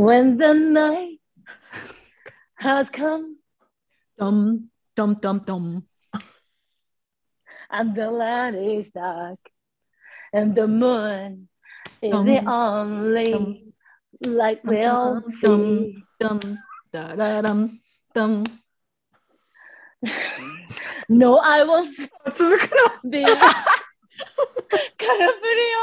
[0.00, 1.20] When the night
[2.60, 3.36] has come
[4.18, 5.84] ドンドンドンドン。
[7.70, 9.38] and the land is dark
[10.32, 11.48] and the moon
[12.00, 13.72] is Dum, the only
[14.22, 15.94] light we'll see.
[16.18, 16.40] ドン
[16.92, 17.78] ダララン
[18.14, 18.44] ドン。
[21.08, 21.90] No, I won't
[22.32, 23.32] 続く be カ
[25.14, 25.78] ラプリよ。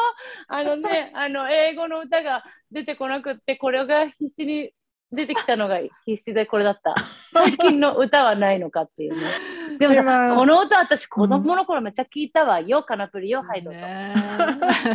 [0.47, 4.72] あのね、あの英語の歌が 出てこなくって、これが必死に
[5.10, 6.94] 出てきたのが 必死でこれだった。
[7.32, 9.22] 最近の歌はないのかっていうね。
[9.78, 13.80] でもさ、今この歌私子供の頃めっちゃ聞いたわよ、カナプリよ、はいどうぞ。
[13.80, 14.14] ね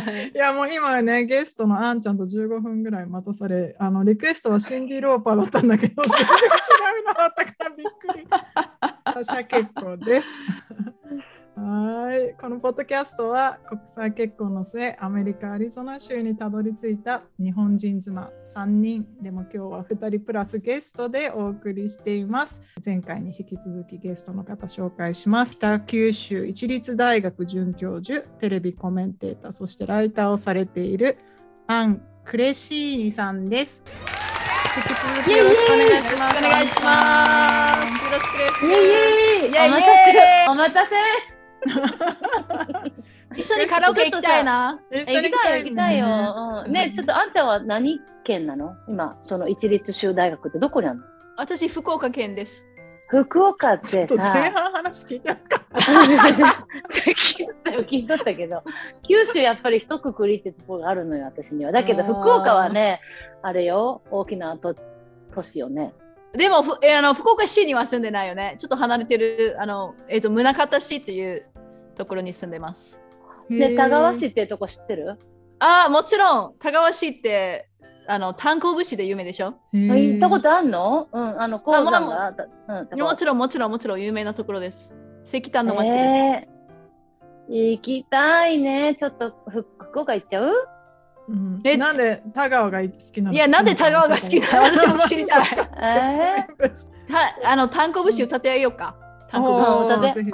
[0.04, 6.26] のいやもう今ねゲストのあんちゃんと15分ぐらい待たされあのリクエストはシンディ・ローパーだったんだけど 全然違
[7.02, 8.26] うのだったからびっくり。
[9.04, 10.40] 私は結構です。
[11.56, 22.60] はいこのポッドキャストは国際結婚の末アメリカ・アリゾナ州にたどり着いた日本人妻3人でも今日は2人プラスゲストでお送りしています。
[22.84, 25.56] 前回に引き続きゲストの方紹介します。
[25.56, 31.18] 北九州一律大学准教授テレビコメンテーターそしてライターをされている
[31.68, 33.84] アン・クレシーニさんです。
[34.76, 36.38] 引き続きよろしくお願いします。
[36.38, 38.04] お願いします。
[38.04, 38.66] よろしくです。
[38.66, 40.50] イエイイエイイエイお待たせ。
[40.50, 41.33] お待たせ
[43.36, 44.80] 一緒にカラオケ行きたいな。
[44.90, 46.64] 一緒に行きたい行きたいよ。
[46.66, 48.74] うんね、ちょっとあんちゃんは何県なの？
[48.88, 51.04] 今、その一律州大学ってどこにあるの？
[51.36, 52.64] 私、福岡県です。
[53.08, 58.62] 福岡っちょってと前さ、半話聞いてなか った聞いたよ聞いとったけど、
[59.06, 61.72] 九州やっぱり一括りってところがあるのよ、私には。
[61.72, 63.00] だけど、福岡はね、
[63.42, 64.74] あれよ、大きな都
[65.34, 65.92] 都市よね。
[66.32, 68.56] でも、ふえあの福岡市には住んでないよね。
[68.58, 71.46] ちょっと離れてる、あの、えっ、と、宗像市っていう
[71.94, 72.98] ところに住んでます。
[73.48, 75.18] で、田川市ってとこ知ってる？
[75.58, 77.68] ああ、もちろん、田川市って、
[78.06, 79.48] あの、炭鉱節で有名でしょ？
[79.48, 81.08] あ行ったことあんの？
[81.12, 82.26] うん、あの、鉱山が。
[82.26, 82.44] あった。
[82.44, 84.92] うもちろん、もちろん、もちろん有名なところです。
[85.24, 85.96] 石炭の町です。
[85.96, 87.70] えー。
[87.72, 88.96] 行きたいね。
[88.98, 90.52] ちょっとふ福岡行っちゃう？
[91.28, 91.60] うん。
[91.64, 93.34] えなんで田川が好きなの？
[93.34, 94.62] いやなんで田川が好きなの？
[94.76, 95.46] 私も知りたい。
[96.60, 96.86] え説
[97.42, 98.94] たあの、炭鉱節歌ってあげようか。
[99.30, 100.00] 炭鉱お節。
[100.00, 100.26] 歌ってうん。
[100.26, 100.32] ひ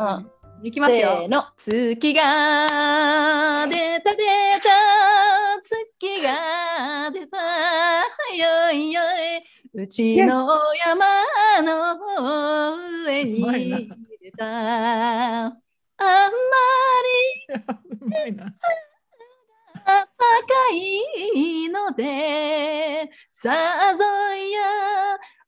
[0.62, 1.26] いきますよ。
[1.28, 1.44] の。
[1.56, 4.24] 月が出た出
[4.60, 4.68] た
[5.62, 7.38] 月が出た
[8.36, 11.96] よいよいうちの山の
[13.06, 14.44] 上に出た
[15.46, 15.54] あん
[15.98, 16.30] ま。
[18.20, 18.36] り
[19.90, 24.60] 高いのでさぞや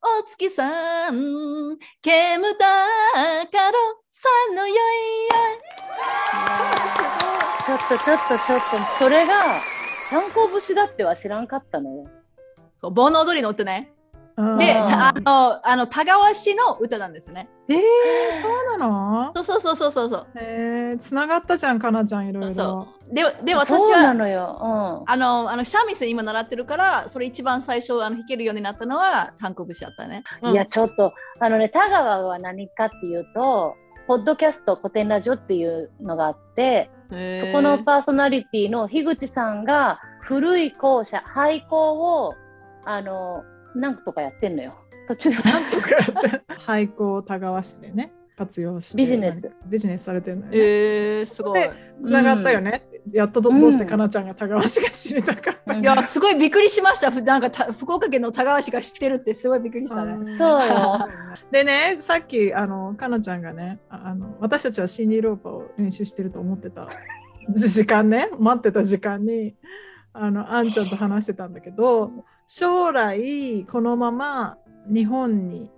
[0.05, 3.79] お月さん煙たかろ
[4.11, 4.83] さんのよいよい
[7.65, 8.65] ちょっとちょっとちょっと、
[8.99, 9.61] それが
[10.11, 12.09] 炭鉱節だっては知らんかったのよ。
[12.91, 13.93] 盆踊りの歌ね。
[14.37, 17.49] うんで、あの、あの田川市の歌なんですよね。
[17.69, 17.79] えー、
[18.41, 19.33] そうなの？
[19.35, 20.27] そうそうそうそうそうそう。
[20.37, 22.53] えー、つながったじゃん、かなちゃんいろいろ。
[22.55, 25.05] そうで、で私そうなはのよ。
[25.07, 30.25] あのあの三味線今習ってるから、それ一番最初あの弾けるようになったのは炭鉱節だったね。
[30.43, 30.53] うん。
[30.53, 33.75] いや、ちょっと、あのね、田川は何かっていうと、
[34.07, 42.35] ポッドキャスト古典ラジオっていうのがあって、そそこのパーソナリティの樋口さんが古い校舎、廃校を、
[42.85, 43.45] あの、
[43.75, 44.75] なんとかやってんのよ。
[45.09, 45.37] 途中で。
[45.37, 49.03] なんとかやって、廃校田川市でね、活用して。
[49.03, 50.59] ビジネスビジネスされてるのよ、ね。
[50.59, 51.61] えー、すごい。
[51.61, 51.71] で
[52.05, 52.83] つながったよね。
[53.13, 55.75] やっとどうんどうしてかなちゃんが田川市が知りたかった。
[55.75, 57.11] いや、すごいびっくりしました。
[57.11, 60.15] ふなんかた福岡県の田川市が知ってるってすごいびっくりしたね。
[60.15, 61.09] んそうよ。
[61.51, 66.89] でね、さっきあのかなちゃんがねああの、私たちはシンディ・ローパーを練習してると思ってた
[67.55, 69.55] 時間ね、待ってた時間に
[70.13, 72.11] あのあんちゃんと話してたんだけど、
[72.55, 75.71] 将来このまま日本に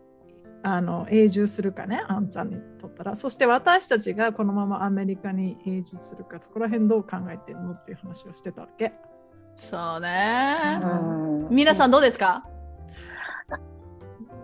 [0.65, 8.93] あの永住するかね、あんちゃんにとったら、そして私たちがこのままアメリカに永住するか、そこら辺どう考えてるのっていう話をしてたわけ。
[9.57, 10.81] そうね。
[10.83, 10.87] う
[11.53, 11.55] ん。
[11.55, 12.43] 皆さんどうですか？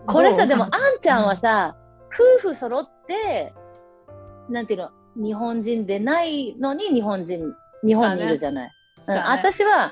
[0.07, 1.75] これさ、でも、あんちゃんはさ、
[2.41, 3.51] 夫婦揃って、
[4.49, 4.89] なんていうの、
[5.21, 7.53] 日本人でないのに日本人、
[7.85, 8.71] 日本にいるじゃない。
[8.99, 9.05] うん。
[9.05, 9.21] そうね。
[9.21, 9.91] 私は、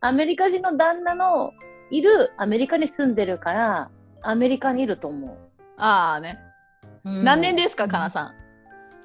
[0.00, 1.50] アメリカ人の旦那の
[1.92, 3.90] いるアメリカに住んでるから、
[4.22, 5.36] アメリカにいると思
[5.76, 6.38] ああね。
[7.04, 7.10] う。
[7.10, 8.34] うん何年ですか、かなさん。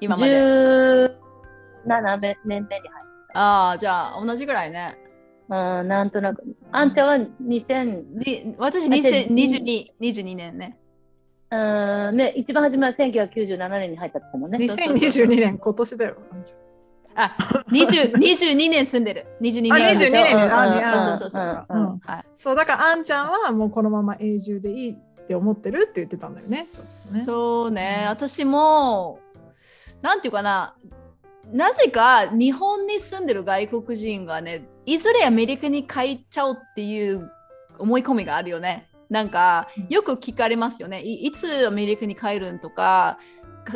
[0.00, 0.32] 今まで。
[0.32, 2.88] 17年目に入る。
[3.34, 4.96] ああ、じゃあ同じぐらいね。
[5.50, 6.42] うん、なんとなく。
[6.72, 10.78] あんちゃんは2000、に私あじゃあ2022 22年ね。
[11.50, 11.56] う
[12.12, 14.58] ん、ね、一番初めは1997年に入ったってもんね。
[14.58, 16.16] 2022年、今年だよ。
[16.32, 16.67] あんちゃん
[17.20, 17.34] あ、
[17.70, 19.26] 20 22 年住んでる。
[19.40, 19.96] 22あ年。
[19.96, 22.24] 22年ねあそうそうそううんうんはい。
[22.36, 26.66] そうだからあんちゃんはもうこのまま永住でいいって思ってるって言ってたんだよね。
[27.24, 29.18] そうね、私も、
[30.00, 30.76] なんていうかな、
[31.52, 37.30] なぜか日本に住んでる外国人がね、いずれアメリカに帰っちゃうっていう
[37.78, 38.88] 思い込みがあるよね。
[39.10, 41.02] なんか、よく聞かれますよね。
[41.02, 43.18] いいつアメリカに帰るんとか、か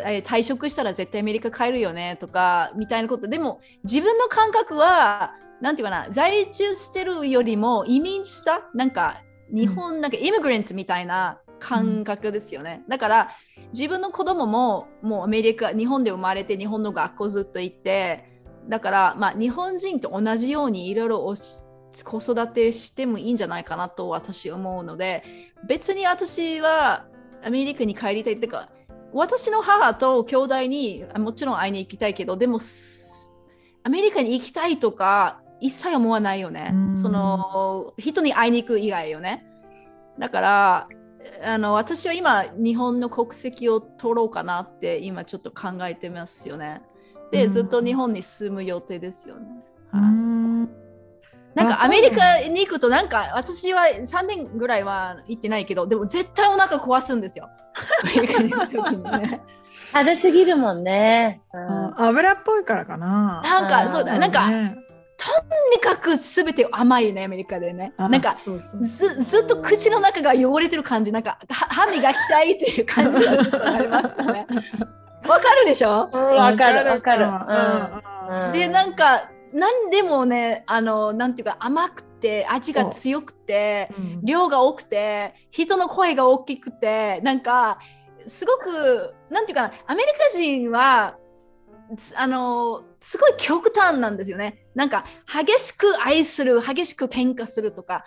[0.00, 3.28] えー退職したら絶対アメリカ帰るよねとか、みたいなこと。
[3.28, 12.82] でも、自分の感覚は、なんていうかな、在住してるよりも移民した、なんか、日本、なんかイミグレントみたいな感覚ですよね。
[12.88, 13.30] だから、
[13.72, 18.24] 自分の子供ももうアメリカ日本で生まれて日本の学校ずっと行って
[18.68, 21.34] だからまあ日本人と同じようにいろいろ
[22.04, 25.24] 子育てしてもいいんじゃないかなと私思うので
[25.66, 27.06] 別に私は
[27.44, 28.70] アメリカに帰りたいってか
[29.12, 33.32] 私の母と兄弟にあもちろん会いに行きたいけどでもす
[33.84, 36.70] アメリカに行きたいとか一切思わないよね。
[36.72, 36.96] うん。
[36.96, 39.46] その人に会いに行く以外よね。
[40.18, 40.88] だから
[41.44, 46.82] あの私は今日本の国籍を取ろうかなって今ちょっと考えてますよね。
[47.30, 47.50] で、うん。
[47.50, 49.46] ずっと日本に住む予定ですよね。
[49.92, 50.06] うはい。
[50.10, 50.81] ん
[51.54, 57.48] なんかアメリカに行くとなんか私は3年ぐらいは行ってないけどでも絶対お腹壊すんですよ。
[58.02, 59.40] アメリカに行く時にね。
[59.92, 61.42] 食べ過ぎるもんね。
[61.52, 63.42] うんあ油っぽいからかな。
[63.44, 64.76] なんかそうだなんか、ね
[65.18, 65.28] と
[65.76, 67.92] にかく全て甘いねアメリカでね。
[67.96, 74.46] あなんかそうそうずずっと口の中が汚れてる感じなんかは歯磨きたいっていう感じがずっとありますよね。
[75.28, 76.08] わかるでしょ？
[76.12, 77.26] うんわかるわかる。
[77.26, 87.78] うんうんでなんか何でもねあのなんていうか甘くて味が強くてうん量が多くて人の声が大きくてなんか
[88.26, 91.16] すごくなんていうかなアメリカ人は
[91.96, 94.64] つあのすごい極端なんですよね。
[94.74, 98.04] なんか激しく愛する激しく喧嘩するとか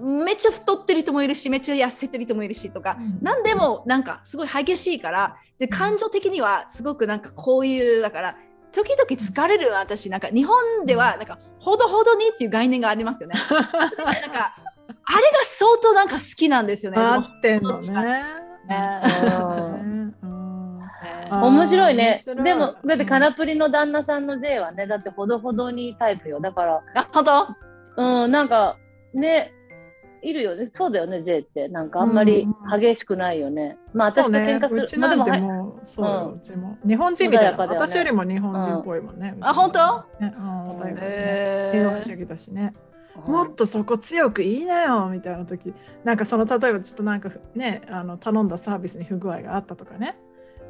[0.00, 8.36] めっちゃ太ってる人もいるしめっちゃ痩せてる人もいるしとかうん何でもなんかすごい激しいからで感情的にはすごくなんかこういうだから
[8.72, 13.34] 時々疲れる私なんか日本ではなんかほどほどにっていう概念がありますよね。
[13.50, 14.54] なんか
[15.04, 16.98] あれが相当なんか好きなんですよね。
[17.00, 17.94] 合ってんのね。
[21.30, 22.14] 面白いね。
[22.42, 26.40] でもだってカナプリの旦那さんの J はねだってほどほどにタイプよ。
[26.40, 27.48] だからあ本当？
[28.24, 28.76] うんなんか
[29.14, 29.52] ね
[30.22, 30.70] いるよね。
[30.72, 31.68] そうだよね J って。
[31.68, 32.46] なんかあんまり
[32.80, 34.38] 激しくないよね、まあ私とそうね。
[34.40, 34.82] 喧嘩する。
[34.82, 36.28] うちなんてまあでもそうよ。
[36.32, 36.38] うん。
[36.38, 36.78] うちも。
[36.86, 37.66] 日本人みたいな。
[37.66, 37.76] ね。
[37.76, 39.34] 私よりも日本人っぽいもんね。
[39.36, 40.04] うちもあ本当？
[40.20, 40.34] ね。
[40.36, 40.98] うん穏やかでね。
[41.00, 42.74] へ平和主義だしね。
[43.14, 43.30] はい。
[43.30, 45.74] もっとそこ強く言いなよみたいな時。
[46.04, 50.16] なんかその例えばちょっとなんかねあの頼んだサービスに不具合があったとかね。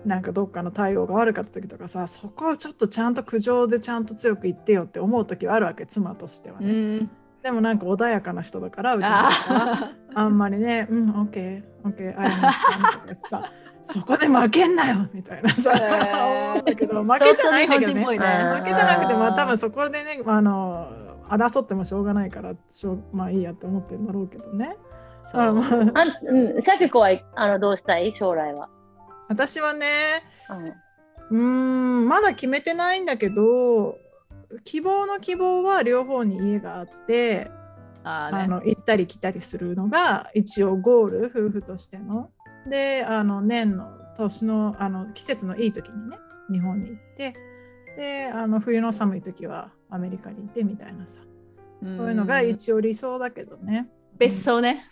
[0.05, 7.11] なんかどっかの対応が悪かった時とかさそこをちょっとちゃんと苦情でちゃんと強く言ってよって思う時はあるわけ妻としてはうね、ん。
[7.43, 9.93] でもなんか穏やかな人だからうちの夫は。
[10.15, 13.53] ああんまりねうんオッケーオッケーありましたとかさ。
[13.91, 16.27] そこで負けんなよみたいなさ、へー。
[16.53, 18.01] 思うんだけど負けじゃないんだけどね。
[18.01, 18.05] ね。
[18.05, 20.89] 負けじゃなくてまあ多分そこでねあの
[21.31, 24.77] 争ってもしょうがないからしょうまあいいやって思ってるんだろうけどね。
[25.33, 25.41] そう。
[25.41, 28.15] あまああんうん、さきこはあのどうしたい？
[28.15, 28.69] 将来は。
[29.29, 29.87] 私はね
[31.31, 31.39] うん。
[31.39, 33.97] うーんまだ決めてないんだけど
[34.65, 37.51] 希望の希望は両方に家があって
[38.05, 38.43] あーね。
[38.45, 42.31] あの行ったり来たりするのが一応ゴール夫婦としての。
[42.69, 46.17] であの年の年のあの季節のいい時にね
[46.51, 47.35] 日本に行って
[47.97, 51.21] であの冬の寒い時はアメリカに行ってみたいなさ。
[51.91, 53.89] そういうのがん一応理想だけどね。
[54.19, 54.85] 別荘ね。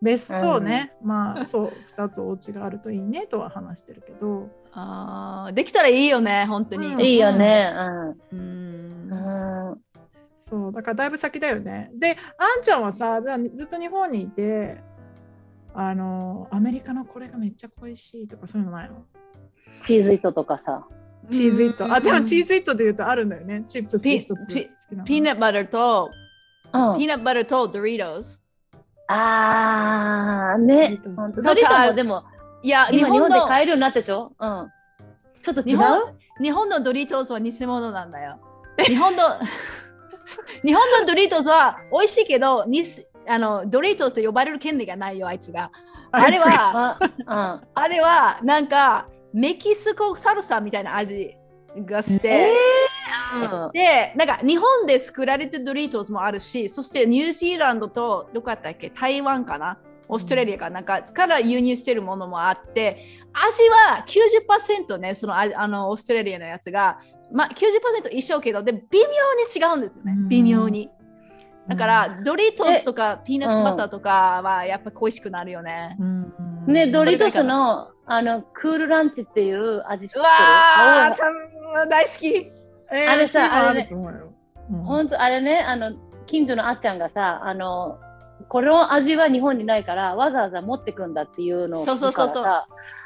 [0.00, 6.86] 別荘ね、まあそう2つお家があるといいねとは話してるけどあーできたらいいよね、本当に。
[6.88, 7.72] うんいいよね。
[8.32, 9.10] うんうん。
[9.10, 9.80] うん
[10.38, 11.90] そうだからだいぶ先だよね。
[11.94, 14.78] であんちゃんはさじゃあずっと日本にいて
[15.74, 19.04] あのアメリカのこれがめっちゃ恋しいとかそういうのないの？
[19.84, 20.86] チーズ糸とかさ。
[21.30, 21.84] チーズイット。
[21.84, 23.62] あ、でもチーズズイットで言うとあるんだよね。
[23.68, 25.04] チップスで一つ好ピきなの。
[25.04, 26.10] ピーナッツバターと、
[26.72, 28.42] うんピーナッツバターとドリートス。
[29.06, 30.88] あーね。
[30.88, 32.24] ドリトスほんとドリトもでも
[32.62, 34.32] いや、日本で買えるようになったでしょ？
[34.38, 34.72] うん。
[35.42, 35.78] ちょっと違う？
[36.42, 38.38] 日本のドリートスは偽物なんだよ。
[38.78, 39.22] 日本の
[40.64, 42.84] 日本のドリートスは美味しいけど、に
[43.28, 45.70] あのドリートスと呼ばれる権利がないよ、あいつが。
[46.10, 51.36] あれは、あ、あれはなんかメキシコサルサみたいな味
[51.76, 52.52] がして。
[53.34, 53.42] うん。
[53.64, 53.70] うん。
[53.72, 58.90] で、なんか日本で作られてるドリートスもあるし、そしてニュージーランドとどこだったっけ？
[58.90, 59.78] 台湾かな？
[60.12, 64.04] オーストラリアかなんかから輸入してるものもあって、味は
[64.86, 66.98] 90%ね、そのああのオーストラリアのやつが
[67.32, 70.12] まあ90%一緒けど、で、微妙に違うんですよね。
[70.12, 70.20] う。
[70.22, 70.28] ん。
[70.28, 70.90] 微妙に。
[71.68, 75.96] だから、ドリトスとかピーナッツバターとかはやっぱ恋しくなるよね。
[75.98, 76.32] うん。
[76.66, 80.24] ね、ドリトスのあのクールランチっていう味知ってる？
[80.24, 82.50] うわー、大好き。
[82.90, 83.88] えーあれさあれね。
[84.84, 85.92] 本当あれねあの
[86.26, 87.98] 近所のあっちゃんがさあの
[88.48, 92.44] この味は日本にないからわざわざ持ってくんだっていうのをそうそうそうそう。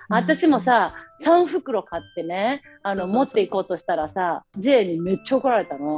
[0.08, 0.92] 私もさ
[1.24, 5.96] 3袋買ってねあの持っていこうとしたらさ J にめっちゃ怒られたの。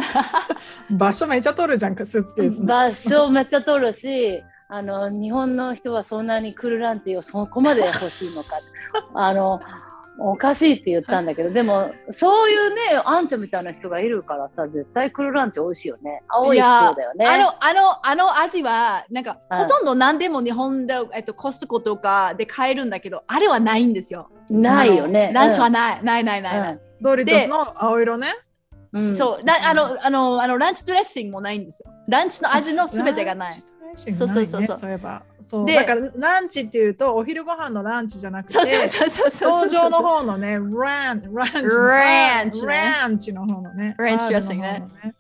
[0.91, 2.67] 場所めっちゃ取るじゃんかスーツケースの。
[2.67, 8.59] 場所めっちゃ取るしあの日本の人はそんなにクールランチをそこまで欲しいのか。
[9.15, 9.61] あの
[10.21, 16.23] おかしいって言ったんだけどでもそういうねあんちゃんみたいな人がいるからさ絶対クールランチ美味しいよね。
[16.29, 17.27] 青い袋だよね。
[17.27, 19.59] あの、あの、あの味は、なんか、うん。
[19.59, 24.31] ほとんど何でも日本で、えっと、コストコとかで買えるんだけど、あれはないんですよ。
[24.51, 25.31] ないよね。
[25.33, 26.79] ランチはない、ないないないない。
[27.01, 28.29] ドリトスの青色ね。
[28.93, 29.05] うん。
[29.07, 29.45] うんそう。
[29.45, 31.93] だあのあのあのランチドレッシングもないんですよ。
[32.09, 33.51] ランチの味のすべてがない
[33.89, 33.97] ラン。
[33.97, 34.67] チドレッシングないねそうそうそう。
[34.67, 35.23] そうそういえば。
[35.47, 35.67] そう。
[35.67, 39.51] でだからランチっていうとお昼ご飯のランチじゃなくてそうそうそうそうそう。
[39.51, 42.75] 登場の方のねランランチのランチね。
[43.01, 43.95] ランチの方のね。
[43.99, 45.15] ランチドレッシングね。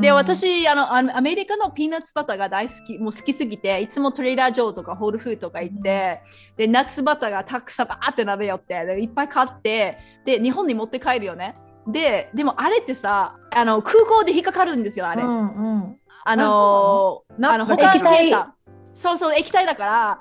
[0.00, 6.22] で、私あの、アメリカのピーナッツバターが大好き、もう好きすぎて、いつもトレーダー・ジョーとかホールフードとか行って、
[6.56, 11.54] で、ナッツバターがたくさんバーって鍋よって、でいっぱい買って、で、日本に持って帰るよね。
[11.88, 15.22] で、でもあれってさ、あの空港で引っかかるんですよ、あれ。
[15.24, 18.16] うんうんあのナッツだあの他の液体。
[18.18, 18.54] 検査
[18.94, 20.20] そうそう液体だから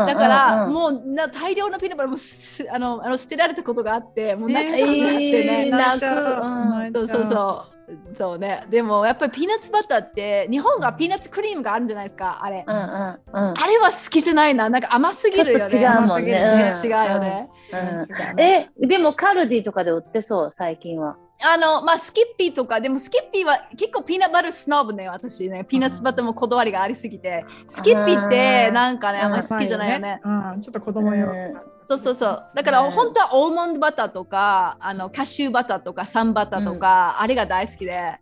[0.00, 0.72] うんだから、うんうん。
[0.74, 6.24] もうな大量のピーナッツバターもすあのあの捨てられたことがあってもう泣きそうえーになってね、えー泣いちゃう。
[6.70, 7.00] 泣く。
[7.00, 7.08] うん。
[7.08, 8.16] そうそうそう。
[8.16, 8.66] そうね。
[8.70, 13.58] でもやっぱりピーナッツバターって日本がピーナッツクリームがあるんじゃないですかあれ、うんうんうん。
[13.58, 14.68] あれは好きじゃないな。
[14.68, 15.80] なんか甘すぎるよね。
[15.80, 16.38] 違うもんね。
[16.38, 17.08] 甘すぎるね。
[17.08, 18.40] 違うよね、うん。
[18.40, 25.64] えでもカルディとかで売ってそう最近はあのまあスキッピーとかでもスキッピーは結構ピーナッツバタースノブね私ね。
[25.64, 27.44] ピーナッツバターもこだわりがありすぎて。
[27.66, 30.20] スキッピーってなんかねあんまり好きじゃないよね。
[30.24, 31.28] うんちょっと子供用。
[31.28, 31.54] うん。
[31.88, 32.46] そうそうそう。
[32.54, 32.90] だからうん。
[32.90, 38.18] 本当はオーモンドバターとか、あのカシューバターとかサンバターとか、あれが大好きで。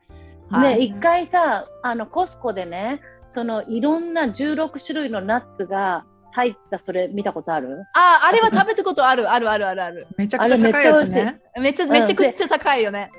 [0.50, 0.76] はい。
[0.76, 7.84] ね、一回さあのコスコでねそのいろんな16種類のナッツが入ったそれ見たことある？
[7.94, 10.06] あ、あれは食べたことある、あるあるあるある。
[10.16, 11.40] めちゃくちゃ高いやつね。
[11.58, 11.90] めっちゃん。
[11.90, 13.10] めちゃくちゃ高いよね。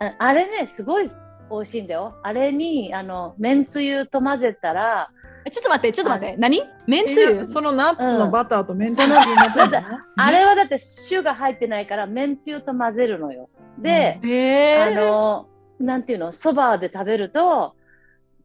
[0.00, 1.10] ああれねすごい
[1.50, 2.18] 美味しいんだよ。
[2.22, 5.10] あれにあのめんつゆと混ぜたら
[5.46, 6.36] えちょっと待って、ちょっと待って。
[6.38, 6.62] 何？
[6.86, 7.46] めんつゆ？
[7.46, 10.78] そのナッツのバターとメンチそのあれはだって
[11.08, 13.50] 種が入ってないからめんつゆと混ぜるのよ。
[13.78, 15.46] で、えあの
[15.78, 16.32] なんていうの？
[16.32, 17.74] そばで食べると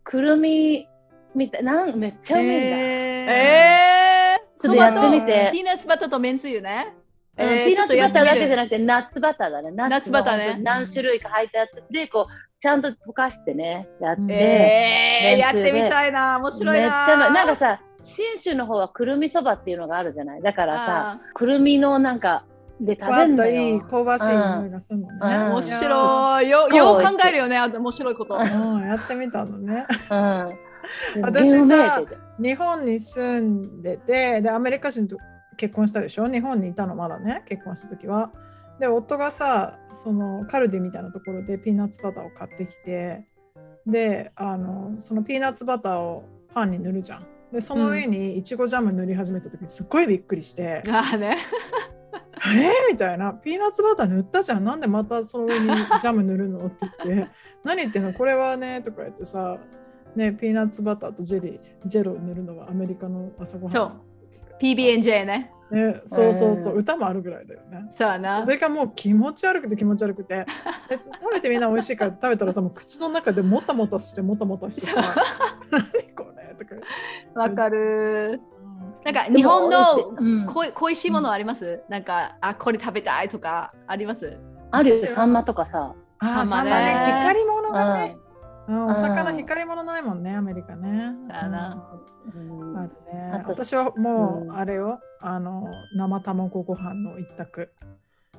[0.03, 0.87] くるみ
[1.35, 3.98] みたいなんめっちゃうめえんだ、えー、
[4.59, 6.93] ちょっとやってみてピーナッツバターとめんつゆね。
[6.93, 6.99] うん
[7.41, 9.71] えーピーナッツバターだけじゃななくてナッツバターだね。
[9.71, 16.37] ナナッツバターね何種類か入ったやつでこうちゃんと溶かしてねやって、えー、やってみたいな。
[16.39, 17.03] 面白いめっな。
[17.05, 20.41] ちゃなんかさ信州の方はくるみそばっていうのがあるじゃない？
[20.41, 22.43] だからさあくるみのなんか
[22.81, 23.51] で食ふわっとべんのよ。
[23.51, 25.15] いい香ばしい匂いがするのね。
[25.21, 26.49] うん面白い。
[26.49, 28.35] よよう考えるよね、あ面白いこと。
[28.35, 29.85] うん、やってみたのね。
[30.09, 30.59] うん、
[31.21, 32.01] 私さ
[32.39, 35.17] 日本に住んでて、で、アメリカ人と
[35.57, 36.27] 結婚したでしょ？
[36.27, 38.31] 日本にいたのまだね、結婚した時は。
[38.79, 43.25] で、夫がさ、そのカルディみたいなところでピーナッツバターを買ってきて、
[43.85, 47.27] で、あの、そのピーナッツバターをパンに塗るじゃん。
[47.51, 51.39] で、その上にいちごジャム塗り始めた時すっごいびっくりして、ああね。
[52.55, 56.67] えー、みたいな、ピーナッツバター塗ったじゃん、なんでまたその上にジャム塗るの？
[56.67, 57.31] って言って、
[57.65, 59.57] 何言ってんの、これはね、とか言ってさ、
[60.15, 63.73] ね、ピーナッツバターとジェリー、ジェロ塗るのはアメリカの朝ごはん。
[63.73, 63.91] そう
[64.61, 65.51] PB&J ね。
[65.71, 67.91] ね、そうそうそう、うん歌もあるぐらいだよね。
[67.95, 68.49] そうやなそ。
[68.49, 70.45] れがもう気持ち悪くて気持ち悪くて、
[70.89, 75.15] え食べてみんな美味しいから食べたらさ、もう口の中でもたもたしてもたもたしてさ、
[75.71, 75.83] 何
[76.15, 76.75] これとか。
[77.39, 78.41] わかる。
[78.43, 78.59] うん
[79.05, 84.37] なんか日本のでも美味しいうんしいものあります、なんか、あ、これ食べたいとかあります？
[84.71, 85.93] あるよサンマとかさ。
[86.19, 88.17] ああ、サンマね光り物うがね、ん
[88.69, 91.15] うん、お魚光り物ないもんね、アメリカね。
[91.33, 91.47] あ
[92.83, 93.43] るね。
[93.47, 94.55] 私はもううん。
[94.55, 97.71] あれよ、あの生卵ご飯の一択。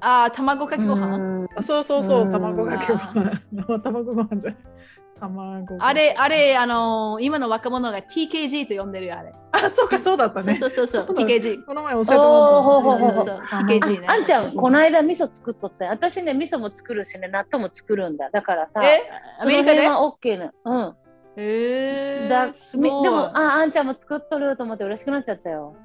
[0.00, 1.46] あー、卵かけご飯、うん。
[1.56, 2.32] あそうそうそうう、ん。
[2.32, 3.42] 卵かけご飯。
[3.52, 4.60] 生卵ご飯じゃない。
[5.20, 5.76] 卵。
[5.78, 9.32] あれ、あれ、あのー今の若者が TKG と呼んでるよ、あれ。
[9.52, 10.56] あ、そうか、そうだったね。
[10.56, 11.64] そうそうそうそう、だ TKG。
[11.64, 14.06] この前教えてもらったおーほうほうほうほうそうそうそう、TKG ね。
[14.08, 18.30] あんちゃん、この間味噌作っとったよ私ね、味噌も作るしね、納豆も作るんだ。
[18.30, 19.02] だからさ、え？
[19.40, 19.84] アメリカで？
[19.84, 20.72] その辺は OK な。
[20.72, 20.96] うん。
[21.36, 25.76] えだー、すごいみでもあ、あんちゃんも作っとると思って嬉しくなっちゃったよ。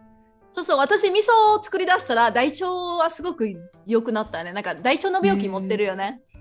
[0.52, 3.46] そうそう、私、味噌を作り出したら、大腸はすごく
[3.86, 4.54] 良くなったね。
[4.54, 6.22] なんか、大腸の病気持ってるよね。
[6.34, 6.35] あ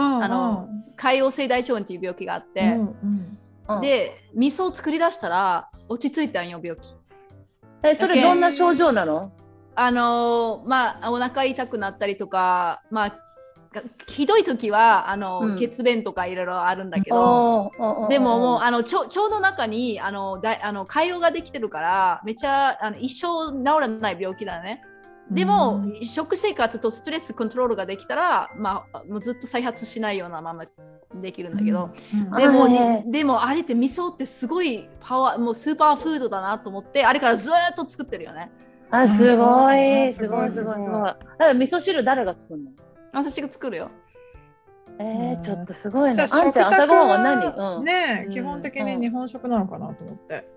[0.00, 3.38] あの潰瘍性大腸炎っていう病気があって、うんうん
[3.68, 6.94] うん、で味噌を作り出したら落ち着いたんよ病気。
[7.82, 9.30] えそれどんな症状なの？
[9.74, 13.10] あのーまあお腹痛くなったりとかまあ
[13.70, 17.70] がひどい時はあの、うん血便とかいろいろあるんだけど。
[18.08, 24.80] でももうあの腸腸の中にあのだあの潰瘍ができてるからめっちゃあの一生治らない病気だね。
[25.30, 30.64] でも、食生活とストレスコントロールができたら、まあ、もうずっと再発しないようなまま
[31.14, 32.36] できるんだけど、うん。
[32.36, 33.02] でも、あね。
[33.04, 38.50] にでもあれって味噌ってすごいパワーもうスーパーフードだなと思ってあれからずーっと作ってるよね。
[38.90, 40.76] あすごあいすごいすごいすすごい。
[40.78, 41.14] ごい。
[41.38, 42.70] だ味噌汁誰が作るの？
[43.12, 43.90] 私が作るよ。
[44.98, 45.32] えうん。
[45.34, 46.34] ー、ちょっとすごいじゃな。
[46.34, 48.32] あ食卓あんちゃん朝ごはんは何、うん、はねうん。
[48.32, 50.48] 基本的に日本食なのかなと思って。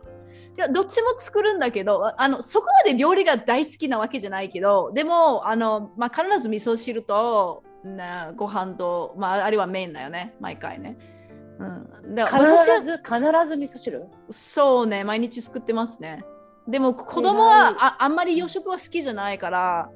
[0.58, 10.98] いやどっちも作るんだけどあのそこまで料理が大好きなわけじゃないけどでもあの、まあ、必ず味噌汁と、ね、ご飯と、まあ、あれはメインだよね毎回ね。
[11.60, 13.20] うん、だから私は必ず必
[13.50, 14.08] ず味噌汁？
[14.32, 16.24] そうね毎日作ってますね。
[16.68, 19.90] でも子供はああんまり洋食は好きじゃないから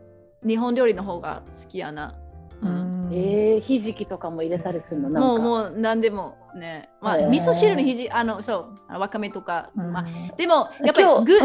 [0.45, 2.15] 日本料理の方が好きやな。
[2.61, 3.09] うん。
[3.11, 5.09] えー、ひじきとかも入れたりするの？
[5.09, 5.27] なんか。
[5.29, 7.29] もうもう何でもね、まあ、へー。
[7.29, 9.91] 味噌汁にひじあのそうわかめとか、うん。
[9.91, 10.05] まあ、
[10.37, 11.39] でもやっぱり具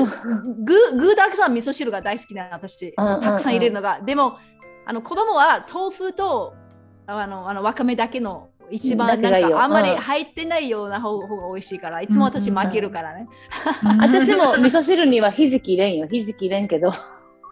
[0.65, 3.21] 具具だくさん味噌汁が大好きな私うんうんうん。
[3.21, 4.39] たくさん入れるのが、でも
[4.87, 6.55] あの子供は豆腐と
[7.07, 9.97] あのあのわかめだけの一番なんかあんまりうん。
[9.97, 13.27] 入ってないような方方が美味しいからいつも私負けるからね、
[13.99, 16.07] 私も味噌汁にはひじき入れんよ。
[16.07, 16.93] ひじき入れんけど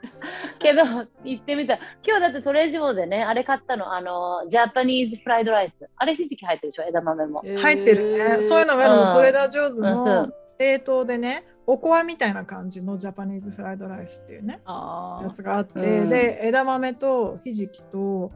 [0.60, 0.82] けど
[1.24, 1.74] 行ってみた。
[2.04, 8.40] 今日だってトレジボでねあれ買ったのあのジャパニーズフライドライスあれひじき入ってるでしょ枝豆も、入ってるね。
[8.40, 9.00] そういうのがあるうん。
[9.06, 10.28] のトレーダー・ジョーズの
[10.58, 16.08] 冷凍でね、おこわみたいな感じのジャパニーズフライドライスっていうね、あやつがあって、うん。
[16.08, 18.32] で、枝豆とひじきと、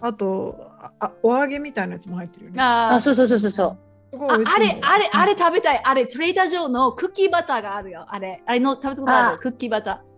[0.00, 2.60] あとああお揚げみたいなやつも入ってるよね。
[2.60, 3.66] ああそうそうそうそうそう。
[3.68, 3.76] あ
[4.12, 4.64] すごい美味しいの。
[4.64, 5.80] あれ、あれ、あれ食べたい。
[5.82, 8.06] あれ、トレーダー上のクッキーバターがあるよ。
[8.08, 9.32] あれ、あれの食べたことああ。
[9.32, 10.13] るクッキーバター。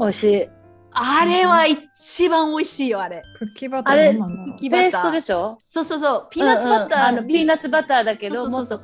[0.00, 0.48] 美味しい。
[0.92, 3.22] あれは一番美味しいよ、あれ。
[3.38, 4.90] クッキーバタあれーなんだろうクッキーバター。
[4.90, 5.56] ペーストでしょ？
[5.60, 6.26] そうそうそう。
[6.30, 7.44] ピーナッツバター、うんうんあのピー。
[7.44, 8.82] ナッツバターだけどそうそう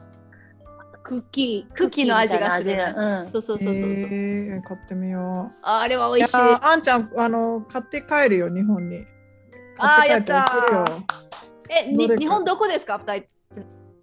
[1.03, 2.77] クッキークッキーの味がする、
[3.33, 3.75] そうそうそうそうそう。
[3.75, 6.17] えー買ってみよあれはう。
[6.17, 6.39] 美味しい。
[6.39, 9.05] あんちゃんあの買って帰るよ日本に。
[9.79, 10.79] あー買って帰って送るよ。
[10.79, 11.17] やった
[11.69, 13.27] え、日本どこですか、二人。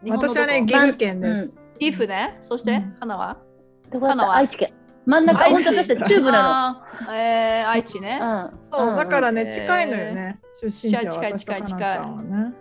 [0.10, 1.58] 私はね岐阜県です。
[1.80, 2.38] 岐阜ね。
[2.41, 2.95] そして、うん。
[2.99, 3.38] 花は
[3.91, 4.34] どこだっ香川。
[4.34, 4.73] た愛知県
[5.06, 7.16] 真ん中本当私たちチューブなあー。
[7.16, 8.20] えー、愛知ね。
[8.20, 10.39] の、うん、そうだからうんね近いのよね。
[10.62, 12.54] 出身地は近い私とか近いなちゃんはね。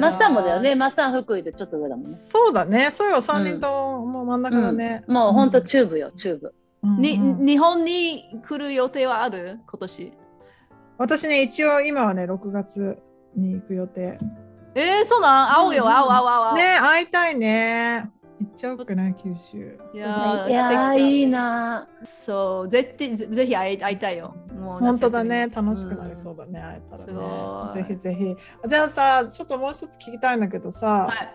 [0.00, 0.74] マッサンもだよね。
[0.74, 2.12] マッサン福井でちょっと上だもんね。
[2.12, 2.90] そうだね。
[2.90, 3.68] そうよ三人と
[4.00, 5.04] も真ん中だね。
[5.06, 7.46] もう本当んチューブよチューブうんにうん。
[7.46, 9.58] 日本に来る予定はある？
[9.70, 10.12] 今年。
[10.98, 12.96] 私ね一応今はね6月
[13.36, 14.18] に行く予定。
[14.74, 15.56] えー、そうなん？
[15.56, 16.54] 会おうよ、うん会おう会おう会おう。
[16.56, 18.10] ね会いたいね。
[18.38, 19.78] 行っちゃおうかな九州。
[19.94, 21.88] いやーいやいいな。
[22.04, 24.34] そう、絶対ぜぜひ会い会いたいよ。
[24.54, 25.48] もう本当だね。
[25.48, 27.76] 楽しくなりそうだね、会えたすらごい。
[27.76, 28.36] ねぜひぜひ。
[28.68, 31.28] じゃあさちょっともう一つ聞きたいんだけどさ、はい。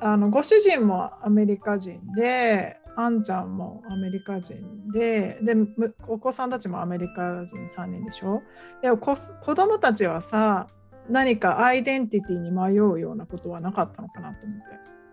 [0.00, 4.56] あのご主人もアメリカ人であんちゃんもアメリカ人
[4.92, 8.42] ででむお子さんたちもアメリカ人3人でしょ？
[8.80, 10.68] でもこ子供たちはさ
[11.08, 14.66] 何かアイデンティティに迷うようなことはなかったのかなと思って。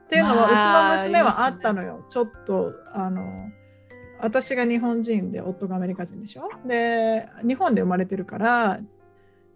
[0.07, 2.05] っていうのは、まあうちの娘はあったのよ。
[2.07, 3.21] ちょっとあの
[4.19, 6.49] 私が日本人で夫がアメリカ人でしょ？
[6.65, 8.79] で日本で生まれてるから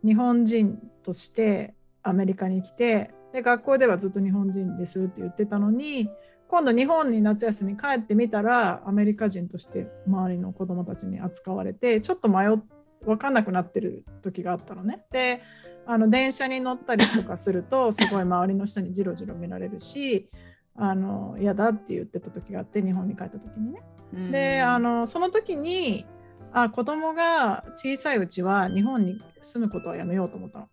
[0.06, 6.10] 日本人としてアメリカに来てで学校ではずっと日本人ですって言ってたのに
[6.50, 12.58] 今度日本に夏休み帰ってみたらアメリカ人として周りの子供たちに扱われてちょっと迷っ
[13.04, 15.06] 分かんなくなってる時があったのね。
[15.12, 15.42] で
[15.86, 20.30] あの電車に乗ったりとかすると すごい周りの人にジロジロ見られるし
[20.76, 23.82] あの嫌だって言ってた時があって日本に帰った時にね。
[24.13, 26.06] うんであのその時に
[26.52, 30.67] あ子供が小さいうちは日本に住むことはやめようと思ったの。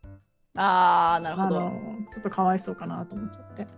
[0.56, 1.60] あーなるほど。
[1.60, 1.72] あの
[2.12, 3.68] ちょっとかわいそうかなと思っちゃって。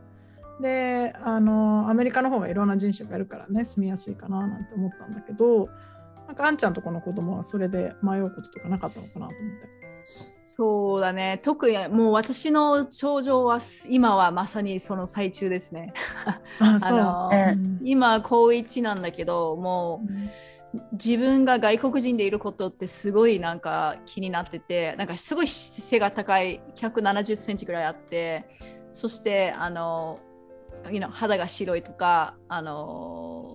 [0.60, 5.68] であのアメリカの方がいろんな人種がいるからね住みやすいかななんて思ったんだけど
[6.26, 10.39] なんかあんちゃんとこの子供はそれで迷うこととかなかったのかなと思って。
[10.60, 11.40] そうだね。
[11.42, 15.94] 特にもう私の症状は今はまさにその最中ですね。
[16.58, 20.02] あ そう、のうん今高1なんだけども
[20.74, 28.44] う自分が外国人でいることってすごいなんか気になっててなんかすごい背が高い170センチぐらいあって
[28.92, 30.18] そしてあの、
[30.90, 33.46] you know 肌が白いとかあの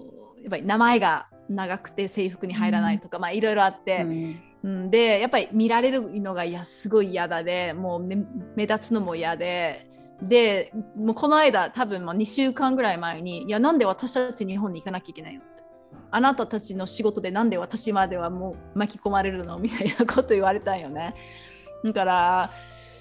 [0.42, 9.92] やっぱり名前が長くて制服に入らないとか、まあいろいろあって、うんうん、でやっぱり見られるのがいやすごい嫌だでもう目立つのも嫌で。
[10.22, 15.42] でもうこの間多分まあ2週間ぐらい前にいやなんで私たち日本に行かなきゃいけないの？
[15.42, 15.62] って
[16.10, 19.60] あなたたちの仕事でなんで私まではもう巻き込まれるの？
[19.60, 21.16] みたいなこと言われたんよね。
[21.84, 22.52] だから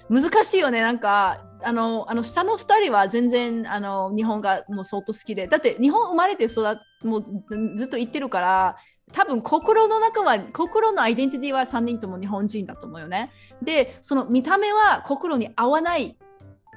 [0.09, 0.81] 難しいよね。
[0.81, 5.47] なんかあのあの下の2人は全然あの日本がもう相当好きで。
[5.47, 6.61] だって日本生まれて育
[7.03, 8.75] もうずっと行ってるから
[9.11, 13.31] 多分心の中は心のアイデンティティは3人とも日本人だと思うよね。
[13.61, 16.17] でその見た目は心に合わない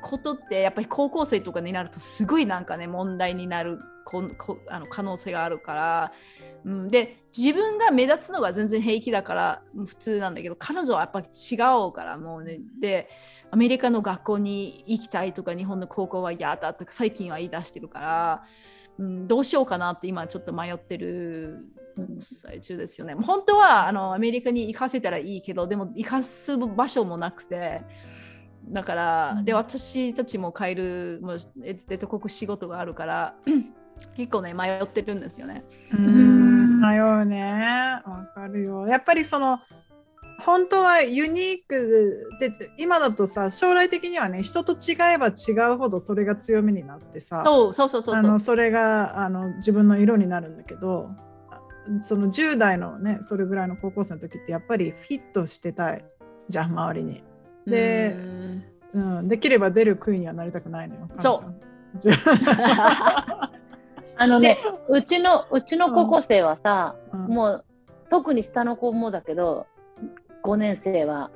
[0.02, 6.12] ことってやっぱり高校生とかになるとすごいなんかね問題になるここあの可能性があるから、
[6.64, 13.10] うん、で自分が目立つのが全然平気だから普通なんだけど彼女はやっぱり違うからもうねで
[13.50, 18.44] アメリカの学校に行きたいとか日本の高校は嫌だとか最近は言い出してるから、
[18.98, 21.66] うん、どうしようかなって今ちょっと迷ってる
[22.22, 23.14] 最中ですよね。
[23.14, 27.82] 本当はあのアメリカに行かせたらいいけどでも行かす場所もなくて
[28.68, 33.34] だから、うんで私たちも帰るもうえ出てこく仕事があるから
[34.16, 35.64] 結構ね迷ってるんですよね。
[35.92, 38.02] うん迷うね。
[38.04, 38.86] わかるよ。
[38.86, 39.60] やっぱりその
[40.40, 51.10] 本当はユニークで今だとさ将来的にはね人と違えば違うほどそれが強みになってさそうそうそうそうそうあのそれがあの自分の色になるんだけど
[52.02, 56.04] その10代のねそれぐらいの高校生の時ってやっぱりフィットしてたい
[56.48, 57.22] じゃん周りに。
[57.66, 58.16] で
[58.94, 61.08] うんうん、できれば出る杭にはなりたくないのよ。
[61.18, 61.54] そう
[64.20, 66.96] あのね、うちの、うちの高校生はさ。
[67.12, 67.64] うんもう、
[68.10, 69.66] 特に下の子もだけど、
[70.42, 71.30] 5年生は、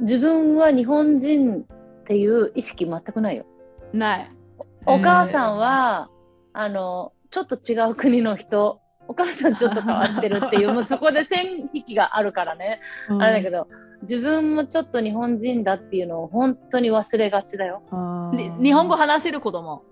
[0.00, 1.64] 自分は日本人っ
[2.04, 3.44] ていう意識全くないよ。
[3.92, 4.30] ない。
[4.86, 6.08] お母さんは、
[6.52, 13.66] あの、ちょっと違う国の人、お母さんちょっと変わってるっていう、 もうそこで線引きがあるからね、うんあれだけど、
[14.02, 17.82] 自分もちょっと日本人だっていうのを本当に忘れがちだよ。
[18.60, 19.82] 日本語話せる子供。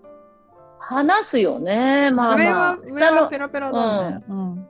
[0.79, 2.77] 話すよね、まあ上まあは。
[2.77, 4.24] 上下のはペラペラだね。
[4.29, 4.68] うん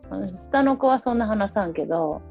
[0.50, 2.22] 下の子はそんな話さんけど。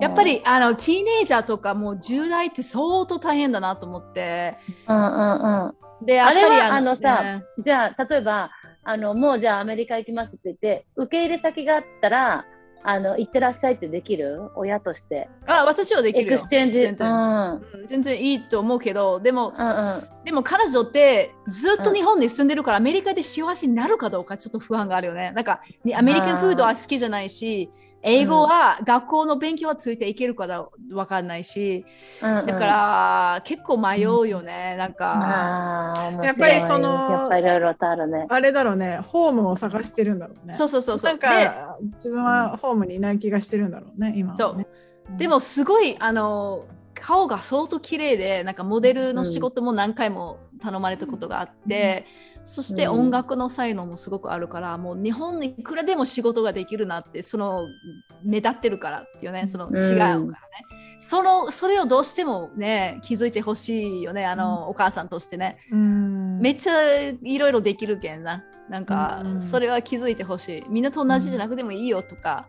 [0.00, 4.56] やっぱりあのティーネイジャーとかもう10代って相当大変だなと思って。
[4.88, 6.04] うんうんうん。
[6.04, 8.50] で、やっぱりあれはあのさねじゃあ、例えば、
[8.84, 12.44] あの、もうじゃあアメリカ行きますって言って、受け入れ先があったら、
[12.86, 14.50] あの、行ってらっしゃいってできる？
[14.56, 15.26] 親として。
[15.46, 16.80] あ私はできるよ exchange。
[16.80, 17.16] 全然うん。
[17.16, 20.24] うんうん全然いいと思うけど、でも、うん。
[20.24, 25.32] でも彼女ってずっと日本に住んでるから、アメリカで幸せになるかどうかちょっと不安があるよね。
[25.32, 27.70] なんかに American food は好きじゃないし、
[28.04, 31.84] 英語は学校の勉強はついていけるかだわかんないし、
[32.22, 34.76] うんうんだから結構迷うよね。
[34.76, 38.26] なんか、あー面白いやっぱりそのやっぱりいろいろとあるね。
[38.28, 40.54] あれだろうね、ホームを探してるんだろうね。
[40.54, 41.10] そうそうそうそう。
[41.10, 44.64] なんか自分はホームにいない気がしてるんだろうね、今はね。
[44.64, 46.64] ででもすごいあの
[46.94, 52.06] 顔が相当綺麗でなんかモデルの仕事も何回も頼まれたことがあって、
[52.46, 52.90] そしてうん。
[52.92, 57.66] 音楽の才能もすごくあるから、もう日本にいくらでも仕事ができるなってその
[58.22, 60.28] 目立ってるからっていうねそのうん違うからね、
[61.08, 65.58] そのそれをどうしてもね気づいてほしいよねあの、お母さんとしてね。
[65.70, 66.40] うん。
[66.40, 68.44] めっちゃいろいろできるけんな。
[68.68, 69.42] なんか、うん。
[69.42, 70.64] それは気づいてほしい。
[70.68, 72.48] みんなと同じじゃなくてもいいよとか、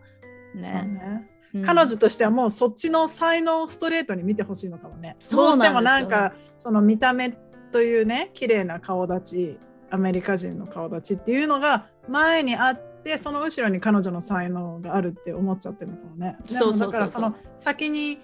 [0.54, 1.28] ね。
[1.64, 5.16] 彼女としてはもうそっちの才能をストレートに見てほしいのかもね。
[5.30, 7.30] どうしてもなんかその見た目
[7.72, 9.58] というね綺麗な顔立ち
[9.90, 16.36] アメリカ人の顔立ちっていうのが前にあってその後ろに彼女の才能があるって思っちゃってるのかもね。
[16.46, 18.18] でもそうそうそうそうだからその先に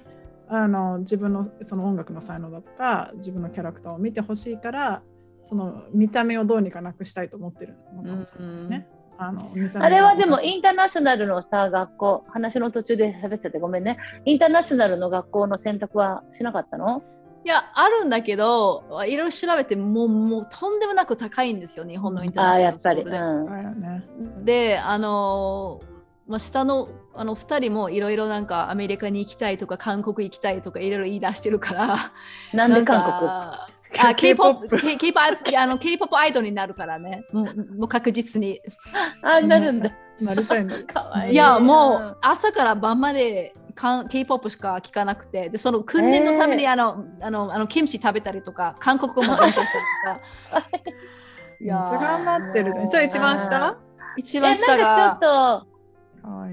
[0.49, 5.03] あの自分のその音楽の才能だとか自分のキャラクターを見てほしいから
[5.43, 8.89] その見た目をどうにかなくしたいと思ってるのかもしれないね。
[9.19, 13.99] あの見た目があれはでもインターナショナルのさ、学校、話の途中で喋っててごめんね。
[14.25, 17.03] インターナショナルの学校の選択はしなかったの？
[17.45, 23.05] いや、あるんだけど、いろいろ調べてもう、もうとんでもなく高いんですよ、日本のインターああ、ナショやっぱり。
[23.05, 23.87] ナルスクールで。
[24.19, 24.45] うん。
[24.45, 25.93] で、あのー
[26.29, 31.97] まあ、下のあの2人もいろいろなんかアメリカに行きたいとか韓国行きたいとかいろいろ言い出してるから。
[32.55, 37.25] なんで韓かあ K-POP K- K-POP あの K-POP アイドルになるからね。
[37.33, 37.51] も
[37.87, 38.61] う確実に。
[39.21, 39.91] 国あ、なるんだ。
[40.21, 40.83] なりたいんだ。
[40.85, 41.33] かわいい。
[41.33, 49.73] いや、もう朝から晩まで K-POP しか聞かなくて、でその訓練のためにあの、あのあのキムチ食べたりとか、韓国語も勉強し
[50.05, 50.79] たりとか。
[51.61, 52.87] いめっちゃ頑張ってるじゃん。
[52.91, 53.77] それ一番下？
[54.17, 55.65] 一え、番下なんかちょがっ。
[55.65, 55.73] と。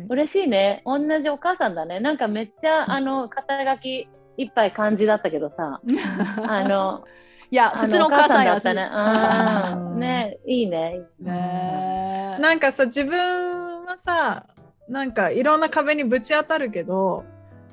[0.10, 0.82] 嬉しいね。
[0.86, 2.00] 同じお母さんだね。
[2.00, 5.80] なんかめっちゃ、あの、肩書きいっぱい漢字だったけどさ、
[6.48, 7.04] あの、
[7.52, 8.90] いや、あ普通のお母さんやだったね。
[8.92, 10.00] うん。
[10.00, 11.02] ね、いいね。
[11.20, 14.46] ねなんかさ自分はさ
[14.90, 17.24] なんかいろんな壁にぶち当たるけど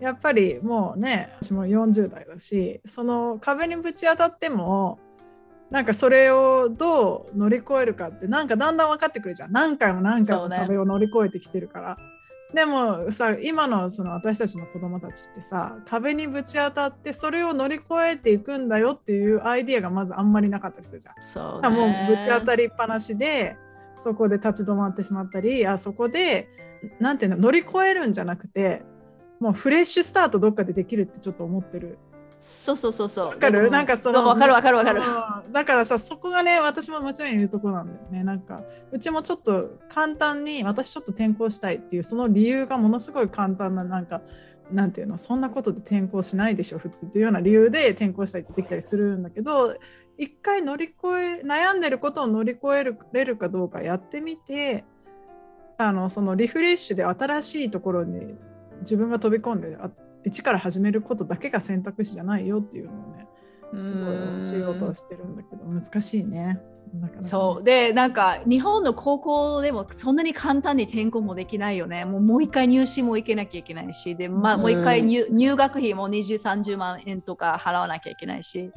[0.00, 4.98] やっぱりもうね私も40代だしその壁にぶち当たっても
[5.70, 11.98] なんかそれをどう乗り越えるかってなんかだんだん分かってくるじゃん何回も何回も壁を乗り越えてきてるから。
[12.55, 21.14] でもさ今のその私たちの子供たちってさ壁にぶち当たってそれを乗り越えていくんだよっていうアイディアがまずあんまりなかったりするじゃん。
[21.24, 23.57] そうもうぶち当たりっぱなしで
[23.98, 26.48] そこで立ち止まってしまったりあそこで
[27.01, 28.83] なんていうの乗り越えるんじゃなくて
[29.41, 31.99] もうフレッシュスタートどっかでできるってちょっと思ってる。
[32.39, 33.27] そうそうそうそう。
[33.29, 33.71] わかる？
[33.71, 35.01] なんかそのわかるわかるわかる。
[35.01, 38.62] うんだからさそこがね私も娘に言うところなんだよねなんか
[38.93, 44.21] うちもちょっと簡単に私ちょっと転校したいっていうその理由がものすごい簡単ななんか
[44.71, 49.75] なんていうのそんなことで転校しないでしょ普通っていうような理由で転校したいってできたりするんだけど
[50.19, 50.95] 一回乗り越
[51.41, 54.85] え悩んでることを乗り越えれるかどうかやってみて
[55.79, 58.35] あのそのリフレッシュで新しいところに
[58.81, 59.91] 自分が飛び込んであ
[60.25, 63.27] 一から始めることだけが選択肢じゃないよっていうのをね
[63.75, 64.15] すごい
[64.51, 66.61] 教えようとはしてるんだけど難しいね。
[66.95, 67.29] なかなかね。
[67.29, 67.65] そう。
[67.65, 72.05] でなんか日本の高校でもそんなに簡単に転校もできないよね。
[72.05, 74.61] もうもう一回入試も行けなきゃいけないしで、まあ、うん。
[74.62, 78.71] もう一回入入学費も2030万円とか払わなきゃいけないし。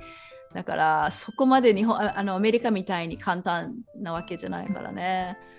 [0.54, 5.38] だからそこまで日本ああのアメリカみたいに簡単なわけじゃないからね。
[5.38, 5.59] うん、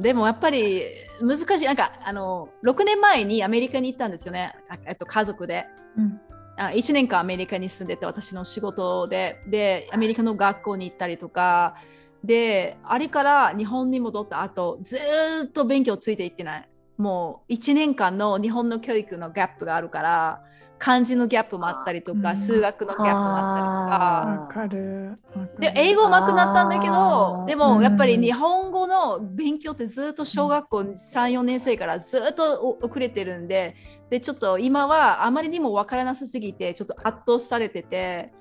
[0.00, 0.82] でもやっぱり
[1.20, 4.54] 難しいなんかあの6年前にアメリカに行ったんですよね。
[4.68, 5.66] あえっと家族で。
[5.96, 6.20] うん。
[6.56, 9.42] あ1年間アメリカに住んでて私の仕事で。
[9.46, 11.76] でアメリカの学校に行ったりとか。
[12.24, 16.68] であれから日本に戻った後ずーっと勉強ついていってない。
[16.96, 20.42] もう1年間の日本の教育のギャップがあるから
[20.78, 22.36] 漢字のギャップもあったりとか、うん。
[22.36, 24.78] 数学のギャップもあったりとか。
[24.82, 33.74] わかで英語上手くなったんだけあどーでもやっぱりうん日本語の勉強ってずっと小学校34年生からずっと遅れてるんで
[34.10, 38.32] でちょっと今はあまりにも分からなさすぎてちょっと圧倒されてて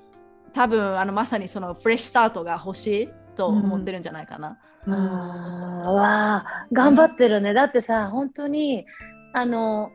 [0.53, 4.57] 多分あのまさにそのフレッシュスタートが欲しいと思ってるんじゃないかな。
[4.85, 4.91] う。
[4.91, 7.53] わあ頑張ってるね。
[7.53, 8.85] だってさ、本当に、
[9.33, 9.91] あの、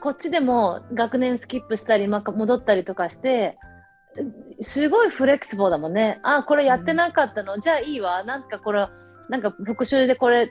[0.00, 3.56] こっちでも学年スキップしたり、まあ戻ったりとかして、
[4.60, 6.20] すごいフレキシブルだもんね。
[6.22, 8.24] あ、これやってなかったの、じゃあいいわ。
[8.24, 8.86] なんかこれ、
[9.28, 10.50] なんか復習でこれ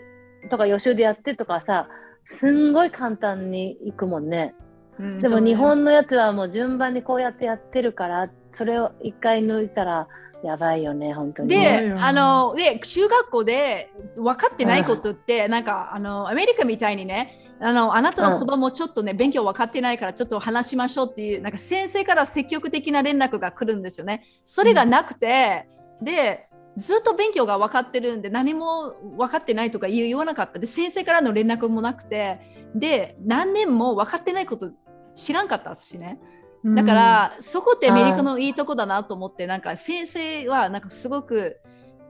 [0.49, 1.88] とか予習でやってとかさ、
[2.29, 4.55] すんごい簡単にいくもんね。
[4.99, 10.07] うんでも日本のやつはもう順番にこうやってやってるから、それを一回抜いたら
[10.43, 11.49] やばいよね、本当に。
[11.49, 24.26] でよ、あの、で、中学校で分かってないことって、なんか、あの、アメリカみたいにね、あの、あなたの子供ちょっとね、勉強分かってないから、ちょっと話しましょうっていう、なんか先生から積極的な連絡が来るんですよね。
[24.46, 25.67] それがなくて、
[26.02, 30.60] で、ずっと勉強が分かってるんで、何も分かってないとか言わなかった。
[30.60, 32.39] で、先生からの連絡もなくて、
[32.76, 34.72] で、何年も分かってないこと
[35.15, 36.20] 知らんかったしね。
[36.63, 41.60] だか、ら、そこってアメリカのいいとこだなと思って、なんか先生はなんかすごく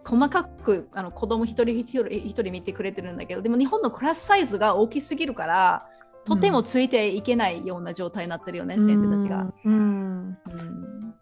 [0.07, 5.87] 細かくあの子供一人一人一人見てくれてるんだけど、でも日本のクラスサイズが大きすぎるから、
[6.25, 9.47] とてもついていけないような状態になってるよね、先生たちが。。
[9.65, 11.13] うんうんうん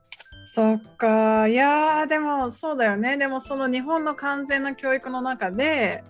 [0.48, 3.18] そっか、いやーでもそうだよね。
[3.18, 6.04] でもその日本の完全な教育の中で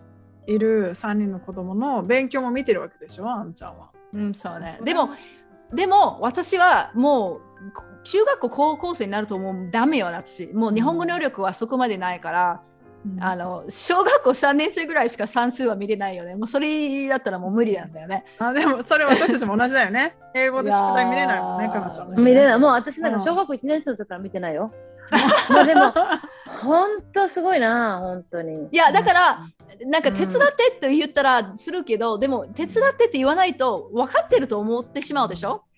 [0.46, 3.92] いる3人の子供の勉強も見てるわけでしょ、あんちゃんは。
[4.12, 4.78] うん、そうね。
[4.84, 5.12] でも、
[5.74, 7.42] でも私はもう
[8.04, 12.76] 中学校高校生になるともうダメよ私もう日本語能力はそこまでないから、うん
[13.24, 20.16] あの小学校3年生ぐらいしか算数は見れないよねもうそれだったらもう無理なんだよねあでもそれ私たちも同じだよね。
[20.34, 22.22] 英語で宿題見れないもんね、かなちゃんね。
[22.24, 22.58] 見れない。
[22.58, 24.72] もう私なんうんか小学校1年生の時から見てないよ。
[25.54, 25.94] まあでも、
[26.64, 28.70] 本当すごいな、本当に。
[28.72, 29.40] いやだから
[29.86, 35.54] なんか手伝ってって言ったらするけど、でも手伝ってって言わないと分かってると思ってしまうでしょ？
[35.54, 35.75] うん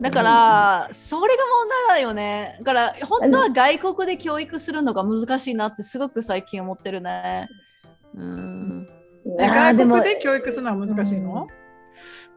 [0.00, 2.56] だから、それが問題だよね。
[2.60, 7.48] だから、本当は外国で教育するのが難しいなってすごく最近思ってるね。
[8.14, 8.88] うん。
[9.38, 11.46] 外国で教育するのは難しいの、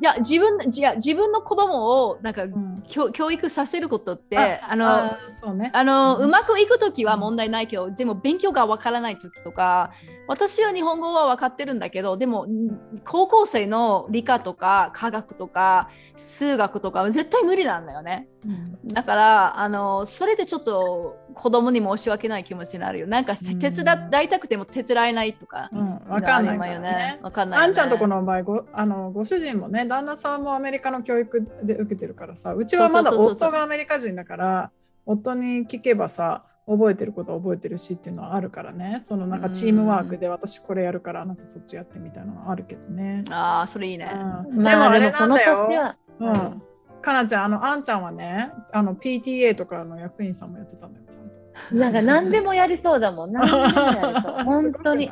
[0.01, 5.69] いや、自分、自分の子供をなんか、うん教教育させることって、ああの、あーそうね。
[5.73, 9.91] あの、うんうまくいくときは問題ないけど、でも勉強がわからないときとか、
[10.27, 18.27] 私は日本語は分かってるんだけど、でもん高校生の理科とか科学とか数学とかは絶対無理なんだよね。
[18.45, 23.07] うんだからあのそれでちょっと子供に申し訳ない気持ちになるよ。
[23.07, 23.85] なんかうん手伝
[24.23, 25.69] いたくても手伝えないとか。
[25.71, 27.19] うん、わかんないよね。
[27.21, 34.71] わかんないよね、あんちゃんとこの場合ごあのご主人もね旦那さんもアメリカの教育で受けてるからさうちはまだ夫がアメリカ人だから
[35.05, 43.25] 夫に聞けばさ覚えてることは覚えてるしっていうのはあるからねそのなんかチームワークで私これやるからあなたそっちやってみたいなのはあるけどね。
[43.29, 44.09] ああ、それいいね。
[44.49, 45.67] うん、まあでもあれなそのんだよ。
[45.67, 46.61] 年は、うん、
[47.01, 51.75] かなちゃん、あの、あんちゃんはね、あの、PTA とかの役員さんもやってたんだよ、ちゃんと。
[51.75, 53.31] なんか何でもやりそうだもん。
[53.31, 53.73] 何でもやり
[54.21, 54.43] そう。
[54.45, 55.11] 本当に。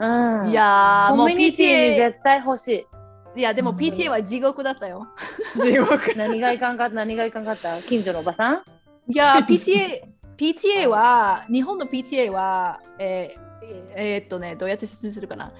[0.00, 0.06] う
[0.44, 0.50] ん。
[0.50, 2.86] いやーもうコミュニティに PTA 絶対欲しい。
[3.36, 5.08] いやでもうん PTA は地獄だったよ。
[5.60, 6.14] 地獄。
[6.16, 6.94] 何がいかんかった？
[6.94, 7.80] 何がいかんかった？
[7.82, 8.62] 近所のおばさん？
[9.12, 10.02] いや PTA
[10.36, 13.44] PTA は日本の PTA はえー
[13.96, 15.52] えーっとねどうやって説明するかな？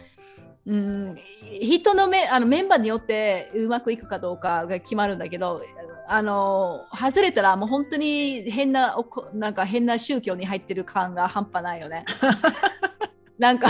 [0.66, 1.14] うん、
[1.60, 5.60] 人のメあのメンバーによってうまくいくかどうかが決まるんだけど
[6.08, 12.06] あの外れたらもう本当に変なおこなんか変な宗教に入ってる感が半端ないよね。
[13.38, 13.68] なんか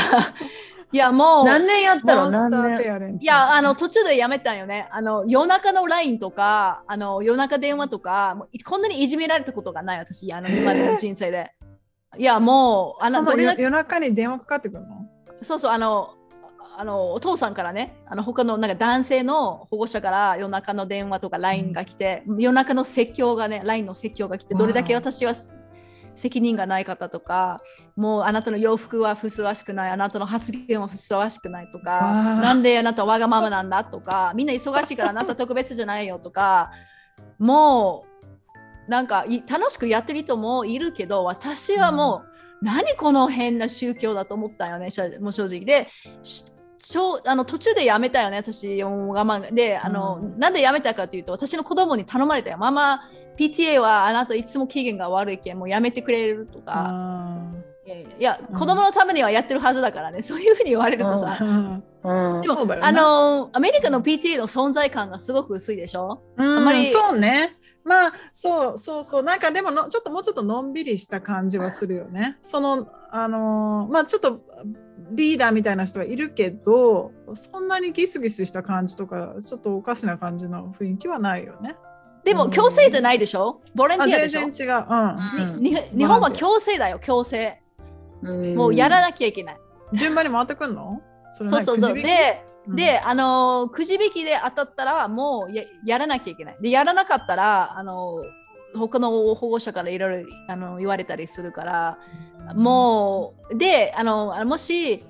[0.94, 3.18] いやもう何年やったの？
[3.20, 4.88] いや、あの、途中でやめたんよね。
[4.92, 11.50] あの、夜中の LINE とか、あの、夜中電話とか、もうこんなにいじめられたことがない、私、あの、今までの人生で。
[12.16, 15.08] いや、もう、あの、夜夜中に電話かかってくるの？
[15.42, 16.10] そうそう、あの、
[16.76, 25.34] あのお父さんからね、あの他のなんか男性の保護者から夜中の電話とか LINE が来て、夜中の説教がね、LINE の説教が来て、どれだけ私は
[26.14, 27.60] 責任がない方とか、
[27.96, 36.70] もうあなたの洋服はふさわしくない、あなたの発言はふさわしくないとか、なんであなたわがままなんだとか、みんな忙しいからあなた特別じゃないよとか、
[37.38, 38.04] も
[38.86, 42.22] うなんかい楽しくやってる人もいるけど、私はも
[42.62, 44.88] う、何この変な宗教だと思ったよね、
[45.20, 45.88] もう正直で。
[46.84, 48.88] しちょあの途中でやめたよね、私、我
[49.24, 52.58] 慢がであの、うんなんでやめたかというと、私の子供に頼まれたよ。
[52.58, 56.72] ママ、PTA はあなたいつも機嫌が悪いけん、もうやめてくれるとか。
[56.86, 57.40] あ
[57.86, 61.38] いやいや、うん子供のためにはやってるはずだからね、そういうふうに言われるとさ。
[61.40, 66.22] ーうんでも、ねあのアメリカの PTA の存在感がすごく薄いでしょ？
[66.36, 67.56] うんあまりそうね。
[67.82, 72.38] まあそうそうそうなんかでものちょっともうちょっとのんびりした感じはするよね。
[72.42, 74.40] そのあのーまあちょっと
[75.10, 81.76] リーダーみたいな人はいるけどそんなにギスギスした感じとかちょっとおかしな感じの雰囲気はないよね。
[82.24, 83.60] でも、うん強制じゃないでしょ？
[83.74, 84.40] ボランあティアでしょ？
[84.40, 84.86] 全然違う。
[84.88, 85.62] うんうん
[85.98, 87.60] 日本は強制だよ、強制。
[88.22, 89.56] もうやらなきゃいけない。
[89.92, 91.02] 順番に回ってくんの？
[91.34, 91.94] そうそうそう。
[91.94, 96.56] で、うんで、あのーくじ引きで当たったらもうややらなきゃいけない。
[96.62, 101.98] で、やらなかったら、あのー他の保護者からいろいろあの言われたりするから、
[102.54, 105.04] もう、で、あのもし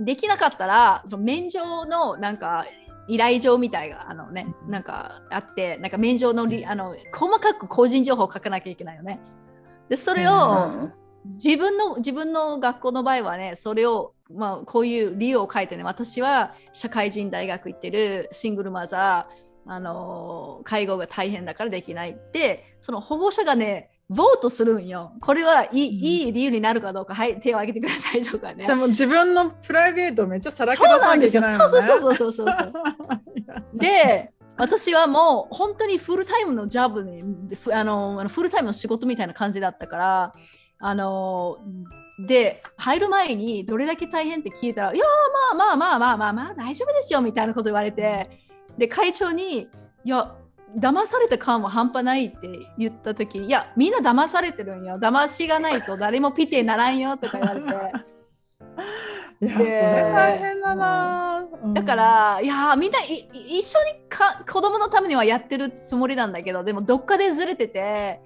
[0.00, 2.66] できなかったら、その免状のなんか
[3.08, 9.20] 依頼状みたいがあの、ね、なんかあって、なんか免状のりあの細かく個人情報を書かなきゃいけないよね。
[9.88, 10.92] で、それうを、ん
[11.42, 25.12] 自分の自分の学校の場合はね、それを、まあ、こういう理由を書いてね、私は社会人大学行ってるシングルマザー、あの介護が大変だからできないって、その保護者がね、ボートするんよ。
[25.20, 28.64] これはいい,、いい理由になるかどうか、はい、手を挙げてくださいとかね。
[28.64, 31.40] じゃあもう自分のプライベートをめっちゃさらけ出さなきゃなんですよ。
[31.40, 31.70] いけないの、ね。
[31.70, 32.72] そうそうそうそうそうそう。
[33.74, 37.22] で、私はもう本当にフルタイムのジョブに、
[37.56, 40.34] ふあのあのフルタイムの仕事みたいな感じだったから、
[40.78, 41.58] あの
[42.18, 48.30] で、入る前にどれだけ大変って聞いたら、いやーまあまあまあまあまあまあ大丈夫ですよみたいなこと言われて、
[48.78, 49.68] で、会長に、
[50.04, 50.34] いや、
[50.74, 52.48] 騙された感は半端ないって
[52.78, 54.98] 言った時に、いや、みんな騙されてるんよ。
[54.98, 57.66] 騙しがないと誰もピテにならんよとか言われて。
[59.40, 59.72] いや、そでれ
[60.12, 61.46] 大変だな。
[61.62, 68.20] うんだか、ら、いやーみんないい一緒にか子供のためにはやってるつもりなんだけど、でもどっかでずれてて、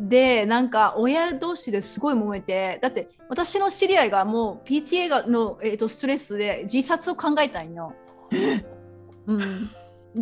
[0.00, 7.94] で、なんか親同士ですごい揉めて、だって私の知り合いがもう PTA がの、えー、とストレスで自殺を考えたんよ。
[9.26, 9.70] うん、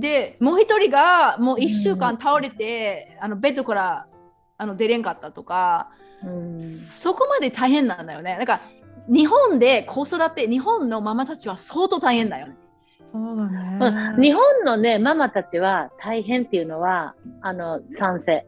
[0.01, 4.07] で、もう一人がもう1週間倒れて、あのベッドから
[4.59, 5.89] あの出れんかったとか、
[6.25, 8.37] うんそこまで大変なんだよね。
[8.37, 8.61] なんか
[9.09, 12.57] 日本で子育て、日本のママたちは相当大変だよね。
[13.05, 14.23] そうだうんね。
[14.23, 18.47] 日本のねママたちは大変っていうのはあの賛成。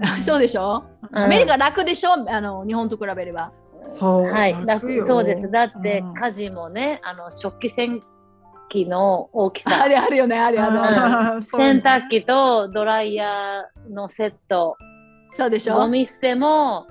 [0.22, 2.12] そうでしょ、うんアメリカ楽でしょ？
[2.12, 3.52] あの日本と比べれば。
[3.86, 4.30] そう。
[4.30, 5.50] はい、楽よそうです。
[5.50, 8.00] だってうん家事もね、あの食器洗
[8.70, 10.96] 機の大きあさ、れあるよね、あれあるある。
[10.96, 11.82] あーそうね。
[11.82, 14.76] 洗濯機とドライヤーのセット、
[15.34, 15.74] そうでしょ？
[15.74, 16.86] ゴミ捨ても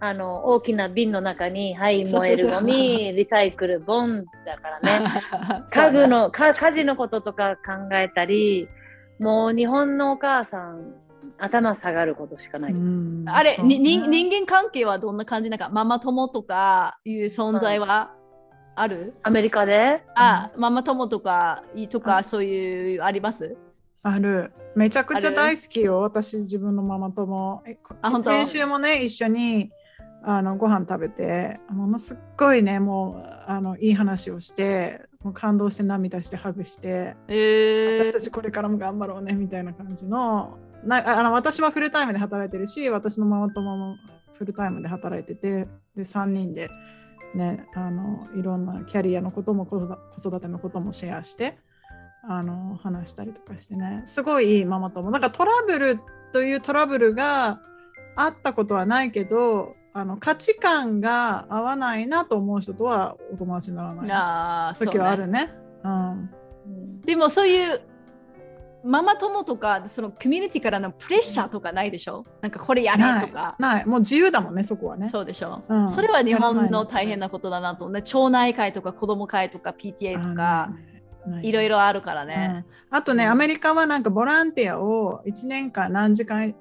[0.00, 5.22] あの大きな瓶の中に、はい、燃えるゴミ、リサイクル、ボンだからね。
[5.70, 8.66] 家具のか家事のこととか考えたり、
[9.20, 10.94] もう日本のお母さん、
[11.38, 12.72] 頭下がることしかない。
[12.72, 13.24] うん。
[13.28, 15.50] あれ、人間関係はどんな感じ？
[15.50, 18.10] なんかママ友とかいう存在は？
[18.74, 20.02] ある、アメリカで？
[20.14, 23.56] あ、ママ友とかいとかそういうあります？
[24.02, 24.52] ある。
[24.74, 27.62] めちゃくちゃ大好きよ、私、自分のママ友。
[28.00, 28.30] あ本当？
[28.30, 29.70] 先週もね、一緒に
[30.24, 37.98] あのご飯食べて、ものすっごいね、もうあのいい話をして、もう感動して涙してハグして、え。
[38.00, 43.96] ー私たちこれからも頑張ろうねみたいな感じのなあの私はフルタイムで働いてるし私のママ友も
[44.32, 46.70] フルタイムで働いててで3人で、
[47.34, 51.58] ね、あのいろんなキャリアのことも子育てのこともシェアして
[52.28, 54.02] あの話したりとかしてね。
[54.04, 55.10] すごいいいママ友。
[55.10, 55.98] なんかトラブル
[56.32, 57.60] というトラブルが
[58.16, 65.52] あったことはないけどあの価値観が合わないなと思う人とはお友達にならない時はあねるね。
[65.84, 67.00] うんうん。
[67.02, 67.80] でもそういう
[68.84, 72.24] ママ友とかそのコミュニティからのプレッシャーとかないでしょ？
[72.40, 73.54] なんかこれやれとか。
[73.58, 73.86] ない。
[73.86, 75.08] もう自由だもんねそこはね。
[75.08, 75.88] そうでしょ、うん。
[75.88, 77.94] それは日本の大変なことだなと思う。
[77.94, 78.02] ね。
[78.02, 80.72] 町内会とか子供会とか PTA とか
[81.42, 81.52] い。
[81.52, 81.68] ろい。
[81.68, 82.64] ろろあるからね。
[82.90, 83.30] あとね、うん。
[83.30, 86.54] アメリカはなんかボランティアを1年間何時間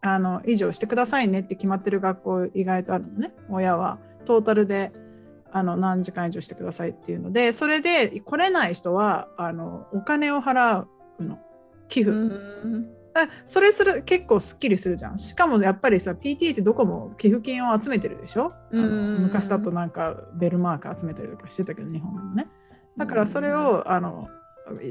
[0.00, 3.34] あの以上してくださいねって決まってる学校意外とあるのね。
[3.50, 3.98] 親は。
[4.24, 4.92] トータルで
[5.52, 10.84] あの何時間以上してくださいっていうのでそれで来れない人はあのお金を払
[11.18, 11.38] うの
[11.88, 12.98] 寄付、うん。
[13.14, 15.18] あそれする結構すっきりするじゃん。
[15.18, 22.46] しかもやっぱりさ PTA ってどこも寄付金を集めてるでしょ、昔だとなんかベルマーク集めたりとかしてたけど日本でもね。
[22.96, 24.28] だからそれをあの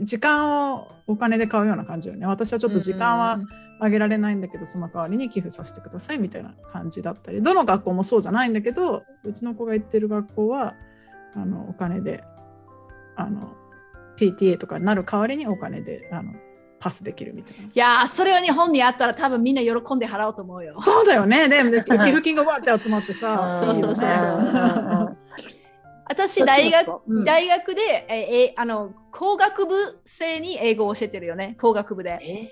[0.03, 2.25] 時間をお金で買うような感じよね。
[2.25, 3.39] 私はちょっと時間は
[3.79, 7.41] あげられないんだけどその代わりに寄付させてくださいみたいな感じだったり。
[7.43, 10.75] どの学校もそうじゃないんだけどうちの子が行ってる学校は
[11.35, 12.23] あのお金で
[13.15, 13.55] あの
[14.17, 16.33] PTA とかになる代わりにお金であの
[16.80, 17.63] パスできるみたいな。
[17.65, 20.80] いやーそれを日本にあったら多分みんな喜んで払おうと思うよ。
[20.84, 21.49] そうだよね。
[21.49, 23.59] で、 で寄付金がわーって集まってさ。
[23.59, 25.17] そうそうそうそう
[26.09, 32.17] 私大学、うん大学でええあの工学部生に英語を教えてるよね工学部で。
[32.21, 32.49] え？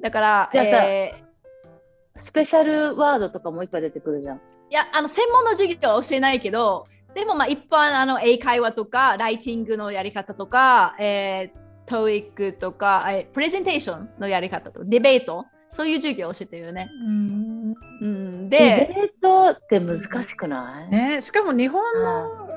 [0.00, 1.24] だから、じゃあさえ
[2.16, 4.36] special word とかもいっぱい出てくるじゃん。
[4.36, 4.40] ー
[4.70, 15.46] いやあの専門の授業は教えないけどでもまあ一般あの英会話とかライティングのやり方とか、えー、 TOEIC とか、えープレゼンテーションのやり方とかデベート？
[15.68, 16.88] そういう授業を教えてるよね。
[17.06, 17.74] うん。
[18.00, 22.48] うん、デで、ベートって難しくない、ね、しかも日本の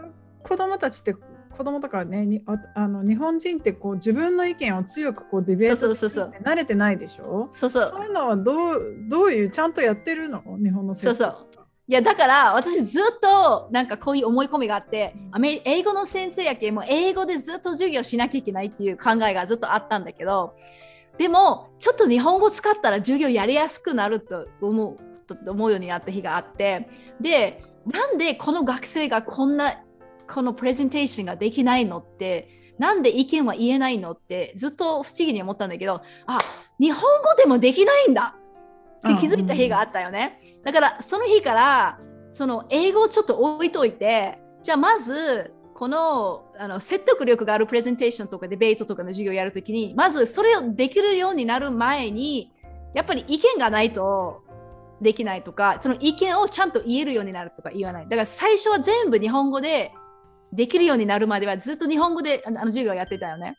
[0.41, 6.43] 子供たちって子供とかねにああの日本人ってこう自分の意見を強くこうディベートそうそうそうそう。
[6.43, 7.49] 慣れてないでしょ？
[7.51, 7.89] そうそう。
[7.89, 10.41] そういうのはどうどういうちゃんとやってるの？
[10.57, 11.47] 日本のそうそう
[11.85, 20.55] いやだから私ずっとなんかこういう思い込みがあってアメリ英語の先生やけんもう英語でずっと授業しなきゃいけないっていう考えがずっとあったんだけど
[21.17, 26.87] でもちょっと日本語使ったら授業やりやすくなると思うと思うようになった日があって
[27.19, 29.83] でなんでこの学生がこんな
[30.27, 36.39] このプレゼンテーションができないのってなんで意見は言えないのってずっと不思議に思ったんだけどあ
[36.79, 38.35] 日本語でもできないんだ
[39.05, 40.39] って気づいた日があったよね。
[40.63, 41.99] だからその日から
[42.31, 52.51] その英語をちょっと置いといてじゃあまずこのあの説得力があるプレゼンテーションとかデベートとかの授業をやるときにまずそれをできるようになる前に
[52.93, 54.43] やっぱり意見がないと
[55.01, 59.91] できないとかその意見をちゃんと言えるようになるとか言わないだから最初は全部日本語で
[60.53, 63.57] できるようになるまではずっと日本語であの授業やってたよね。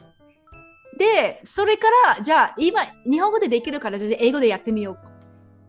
[0.96, 5.13] でそれからじゃあ今日本語でできるからじゃあ英語でやってみよう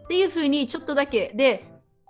[0.05, 1.65] っていうふうにちょっとだけで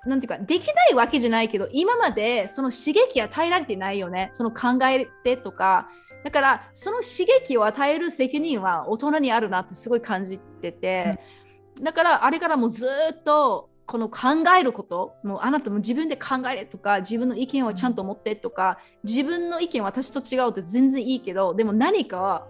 [0.05, 4.29] なんていうかできないわけじゃないけど今までその刺激与えられてないよね。
[4.33, 5.89] その考えてとか。
[6.23, 11.19] だからその刺激を与える責任は大人にあるなってすごい感じてて、
[11.79, 22.47] だからあれからもうずっとこの考えることもうあなたも自分で考えるとか自分の意見をちゃんと持ってとか自分の意見私と違うって全然いいけどでも何か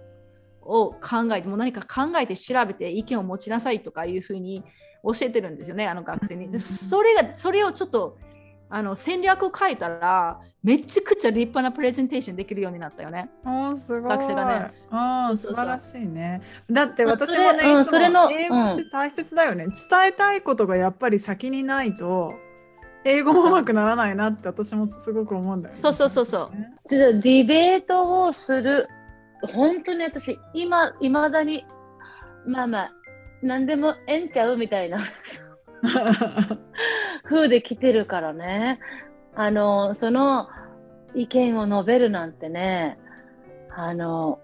[0.61, 4.63] を考えても何か考えて調べて意見を持ちなさいとかいうふうに
[5.05, 6.51] 教えてるんですよねあの学生に。
[6.51, 8.17] でそれがそれをちょっと
[8.69, 13.29] あの戦略を変えたらめちゃくちゃ立派なプレゼンテーションできるようになったよね。
[13.45, 14.09] おーすごい。
[14.09, 16.41] 学生がねあーそうそうそう素晴らしいね。
[16.71, 19.75] だって私もね、それうんいつそれのも英語って大切だよね、伝
[20.07, 22.33] えたいことがやっぱり先にないと、
[23.03, 25.81] 英語もうまくならないなって私もすごく思うんだよね。
[25.81, 28.87] そうそうそうそうねじゃあディベートをする。
[29.53, 31.65] 本当に私、今、いまだに、
[32.47, 32.91] まあまあ、
[33.41, 34.99] 何でもええんちゃうみたいな
[37.23, 38.79] 風で来てるからね。
[39.35, 40.47] あの、その
[41.13, 42.97] 意見を述べるなんてね、
[43.75, 44.39] あの、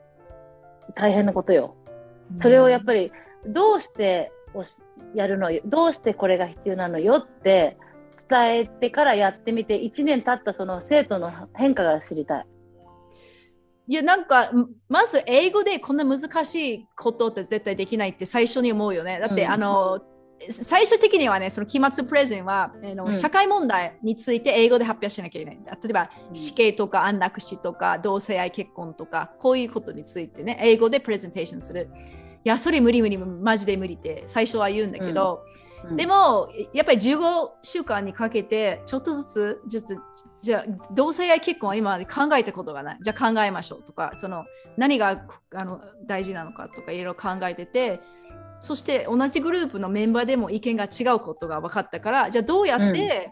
[0.95, 1.75] 大変なことよ。
[2.39, 3.11] それをやっぱり、
[3.47, 4.77] どうしておし
[5.15, 7.77] やるのよ、どうしてこれが必要なのよって
[8.29, 12.45] 伝えてからやってみて、1年経ったその生徒の変化が知りたい。
[13.91, 19.19] いやなんかんまず英語でこんな難しいことって絶対できないって最初に思うよね。
[19.19, 20.01] だって、うんあの
[20.49, 25.59] 最終的にはね、その期末プレゼンは、あのうん社会問題について英語で発表しなきゃいけない。
[25.83, 31.89] 例えば、うん死刑とか安楽死とか同性愛結婚とか、こういうことについてね、英語でプレゼンテーションする。
[32.45, 39.95] いや、それ無理無理、マジで無理って最初は言うんだけど、うんでも、やっぱり15週間にかけて、ちょっとずつ、ちょっと
[40.41, 42.97] じゃあ、同性愛結婚は今まで考えたことがない。
[43.01, 44.45] じゃあ考えましょうとか、その
[44.77, 47.99] 何があの大事なのかとかいろいろ考えてて、
[48.59, 53.29] そして同じグループのメンバーでも意見が違うことが分かったから、じゃあどうやって、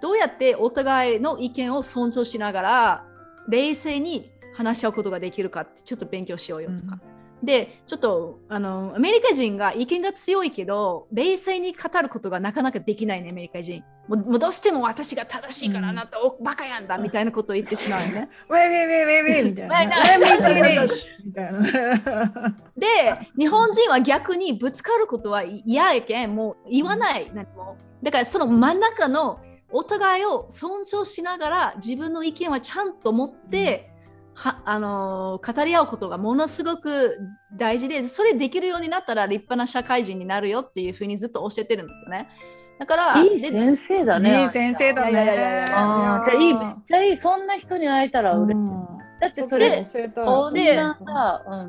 [0.00, 3.04] どうやってお互いの意見を尊重しながら、
[3.48, 6.98] 冷静に話し合うことができるかってちょっと勉強しようよとか。
[7.42, 13.82] で、ちょっとあのアメリカ人が意見が強いけど、冷静に語ることがなかなかできないね、アメリカ人。
[14.08, 18.28] もうどうしても私が正しいからあなた、おバカやんだみたいなことを言ってしまうよね。
[18.48, 19.84] ウェイウェイウェイウェイみたいな。
[21.24, 22.56] みたいな。
[22.76, 22.86] で、
[23.38, 27.30] 日本人は逆にぶつかることは嫌やけん、もう言わない。
[27.34, 29.40] 何もだからその真ん中の
[29.70, 33.91] お互いを尊重しながら自分の意見はちゃんと持って、
[34.34, 37.18] はあのー語り合うことがものすごく
[37.58, 42.28] 大事でそれできるようになったら立派な社会人になるよっていうふうにずっと教えてるんですよね。
[42.78, 44.44] だからいいで先生だね。
[44.44, 47.16] いい先生だいやいやいじゃあいい、めっちゃいい。
[47.16, 48.66] そんな人に会えたら嬉しい。
[48.66, 51.64] うんだってそれ、教えたらこんでなさ、うん、う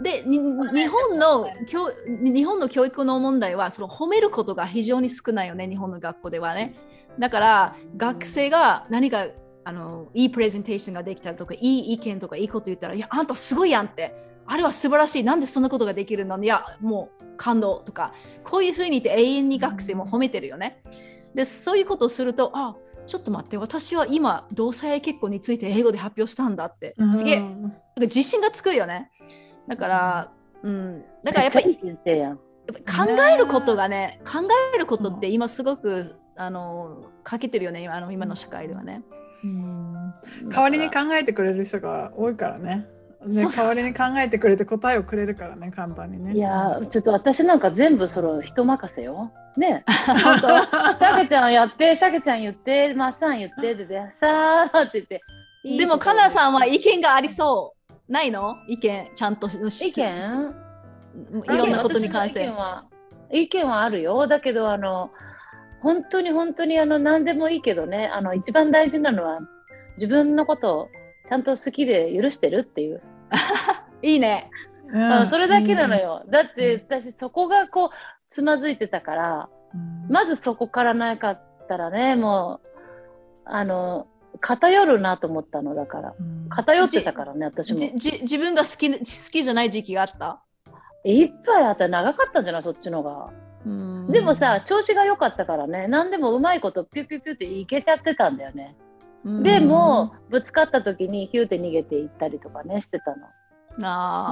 [0.00, 6.74] んでに日本の教日本の教育の問題はその褒めることが非常に少ないよね日本の学校ではね
[7.18, 9.26] だから学生が何か
[9.68, 14.14] あのいいプレゼンテーションができたりとかいい意見とかいいこと言ったらいやあんたすごいやんって。
[14.46, 15.24] あれは素晴らしい。
[15.24, 18.14] なんでそんなことができるのいやもう感動とか。
[18.44, 20.80] こういうふうに言って永遠に学生も褒めてるよね。
[21.34, 26.94] でそういうことをするとあちょっと待って私は今同性愛結婚について英語で発表したんだって。
[27.12, 27.36] すげえ。
[27.36, 29.10] うんなんか自信がつくよね。
[29.66, 31.90] だから、うん、だからやっぱり考
[33.30, 39.02] えることがね、考えることって今すごくあの欠けてるよね、今あの今の社会ではね。
[39.44, 40.14] うん
[40.50, 42.86] 代わりに考えてくれる人が多いからね。
[43.26, 46.34] ね代わりに考えてくれて答えをくれるからね、簡単にね。
[46.34, 49.32] いやー、ちょっと私なんか全部その人任せよ。
[49.56, 49.84] ね。
[50.06, 50.48] 本当。
[50.98, 55.22] さけちゃんやって、さけちゃん言って、まっさん言って、で、でさーって言って。
[55.78, 57.74] でも、かなさんは意見がありそ
[58.08, 58.12] う。
[58.12, 58.56] ないの？
[58.68, 60.54] 意見、ちゃんと意見？
[61.44, 62.56] いろんなことに関して私の意見。
[62.56, 62.84] は
[63.30, 64.26] 意見はあるよ。
[64.26, 65.10] だけど、あの、
[65.80, 69.38] 本当に本当にあの何でもいいけどね、あの一番大事なのは
[69.96, 70.88] 自分のことを
[71.28, 73.02] ちゃんと好きで許してるっていう。
[74.02, 74.50] いいね。
[74.90, 75.96] うんあそれだけなの。
[75.96, 76.22] よ。
[76.28, 77.88] だって私そこがこう
[78.30, 82.68] つまずいてたから、うんまずそこからなかったらね、もう、
[83.44, 84.06] あの、
[84.40, 86.14] 偏るなと思ったのだから。
[86.18, 87.78] うん偏ってたからね、私も。
[87.78, 90.40] じじ自分が好き好きじゃない時期があった？
[91.04, 92.62] いっぱいあったら長かったんじゃない？
[92.62, 93.30] そっちのが。
[94.10, 98.76] でもさ、調子が良かったからね、何でもうまいことピュピュピュっていけちゃってたんだよね。
[99.24, 103.26] うんでも、ぶつかった時にヒューって逃げていったりとかね、してたの。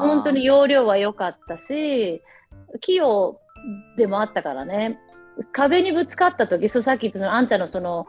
[0.00, 2.22] 本当に容量は良かったし、
[2.80, 3.40] 器用
[3.96, 4.98] でもあったからね。
[5.52, 8.06] 壁にぶつかった時、そうさっき言ったそのあんたのその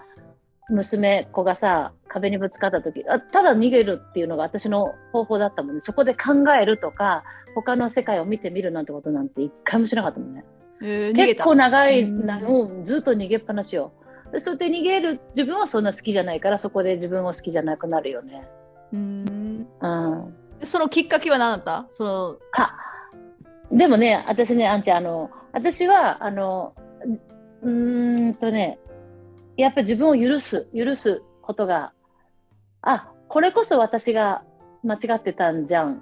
[0.69, 5.81] 娘子がさ、壁にぶつかった時あただ逃げるっていうのが私の方法だったもんね。
[5.83, 7.23] そこで考えるとか、
[7.55, 10.45] 他の世界を見てみるなんてことなんて一回もしなかったもんね。
[10.79, 13.91] 結構長い、うんなもうずっと逃げっぱなしよ。
[14.31, 18.47] でそうやって逃げる自分はそんな好きじゃないから、そこで自分を好きじゃなくなるよね。
[18.93, 20.35] うんうん。
[20.63, 21.87] そのきっかけは何だった？
[21.91, 22.75] そのあ
[23.71, 26.73] でもね、私ね、あんちゃん、あの、私は、あの、
[27.61, 28.79] うーんとね、
[29.57, 31.91] やっぱ自分を許す、許すことが、
[32.81, 34.41] あ、これこそ私が
[34.83, 36.01] 間違ってたんじゃん。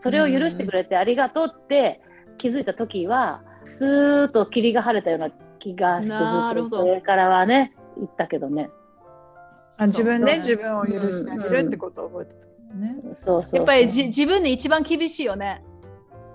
[0.00, 2.02] それを許してくれてありがとうって
[2.36, 3.40] 気づいたときは、
[3.78, 6.14] スーッと霧が晴れたような気がして、ず
[6.66, 8.70] っとそれからはね、言ったけどね。
[9.78, 12.34] あ自分でそう自分を許してあげるってことを覚えて
[12.70, 12.96] たね。
[13.02, 13.56] そうそうそう。
[13.56, 15.62] やっぱりじ自分に一番厳しいよね。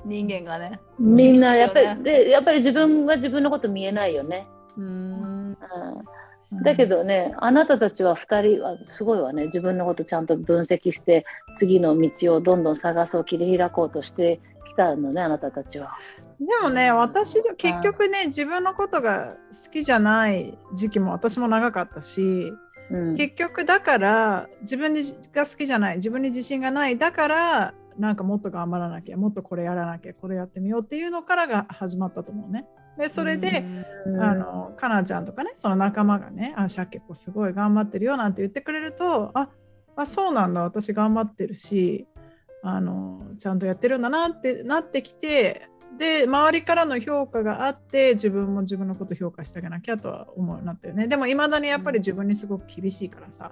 [0.06, 0.80] 人間がね。
[1.00, 2.12] みんな、やっぱ厳しいよね。
[2.12, 4.48] り、で、やっぱり自分は自分のこと見えないよね。
[4.78, 5.58] うん。
[6.52, 6.64] うん。
[6.64, 11.26] だけどね、あなたたちは2人はすごいわね、自分のことちゃんと分析して、
[11.58, 15.98] 次の道をどんどん探そう、切り開こうとしてきたのね、あなたたちは。
[16.42, 22.52] でもね、私、結局ね、自分のことが好きじゃない時期も私も長かったし、
[22.90, 25.02] うん、結局だから自分が
[25.46, 32.66] 好きじゃない、自分に自信がない、だからなんかもっと頑張らなきゃ、もっとこれやらなきゃ、これやってみようっていうのからが始まったと思うね。
[32.98, 33.64] で、それで、
[34.08, 34.22] うん。
[34.22, 39.48] あのかなちゃんとかねその仲間がねあシャケ子すごい頑張ってるよなんて言ってくれるとあ
[39.96, 42.08] あそうなんだ私頑張ってるし
[42.64, 45.70] あのちゃんとやってるんだなってなってきて
[46.02, 51.08] で周りからの評価があって自分も自分のこと評価してあげなきゃとは思うようになったよね。
[51.08, 53.52] でもいまだにやっぱり自分にすごく厳しいからさ。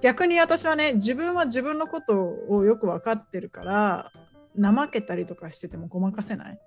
[0.00, 2.14] 逆に私はね自分は自分のこと
[2.48, 4.12] をよく分かってるから
[4.60, 6.58] 怠けたりとかしててもごまかせない。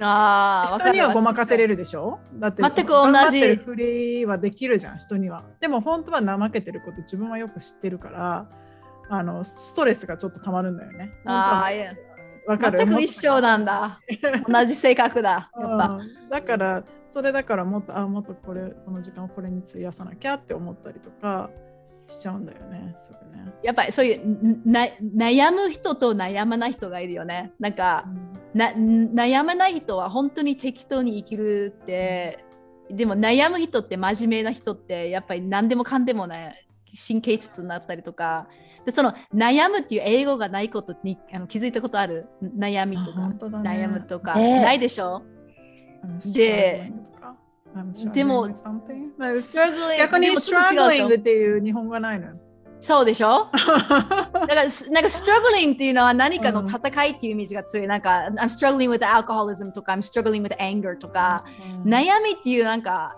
[0.00, 2.18] あ人にはごまかせれるでしょ？
[2.34, 3.12] だって全く同じ。
[3.12, 5.44] 頑張ってるふりはできるじゃん人には。
[5.60, 8.48] でも本当は怠けてること自分はよく知ってるから
[9.08, 11.12] あのストレスがちょっとたまるんだよね。
[11.26, 11.68] あ
[12.46, 14.00] わかる全く一緒なんだ。
[14.48, 15.50] 同じ性格だ。
[15.56, 15.88] やっぱ。
[16.00, 21.50] うんだからそれだからもっとあもっとこれこの時間をこれに費やさなきゃって思ったりとか
[22.08, 23.52] しちゃうんだよねすぐね。
[23.62, 24.86] やっぱりそういうな
[25.16, 27.52] 悩む人と悩まない人がいるよね。
[27.60, 28.06] なんか
[28.54, 32.44] な悩まない人は本当に適当に生きるって、
[32.90, 36.66] でも悩む人って真面目な人ってやっぱり何でもかんでもね
[37.06, 38.46] 神経質になったりとか
[38.84, 42.26] でその悩むっていう英語がないことにあの気づいたことある？
[42.42, 43.36] 悩みとか、ね。
[43.68, 44.56] 悩むとか、ね。
[44.56, 45.22] ないでしょ
[46.04, 46.92] ？I'm で
[48.12, 48.48] でも
[49.98, 52.34] 逆に struggling っていう日本語がないのよ。
[52.82, 53.48] そうでしょ？
[53.54, 57.86] だから、すなんか、struggling っていうのは何かの戦いっていうイメージが強い。
[57.86, 61.44] なんか、I'm struggling with alcoholism とか、I'm struggling with anger とか、
[61.84, 61.92] うん。
[61.92, 63.16] 悩みっていうなんか、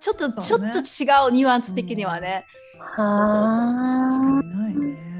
[0.00, 2.46] ちょっと、ちょっと違うニュアンス的にはね。
[2.78, 4.40] は確あ。
[4.40, 5.10] かにないね。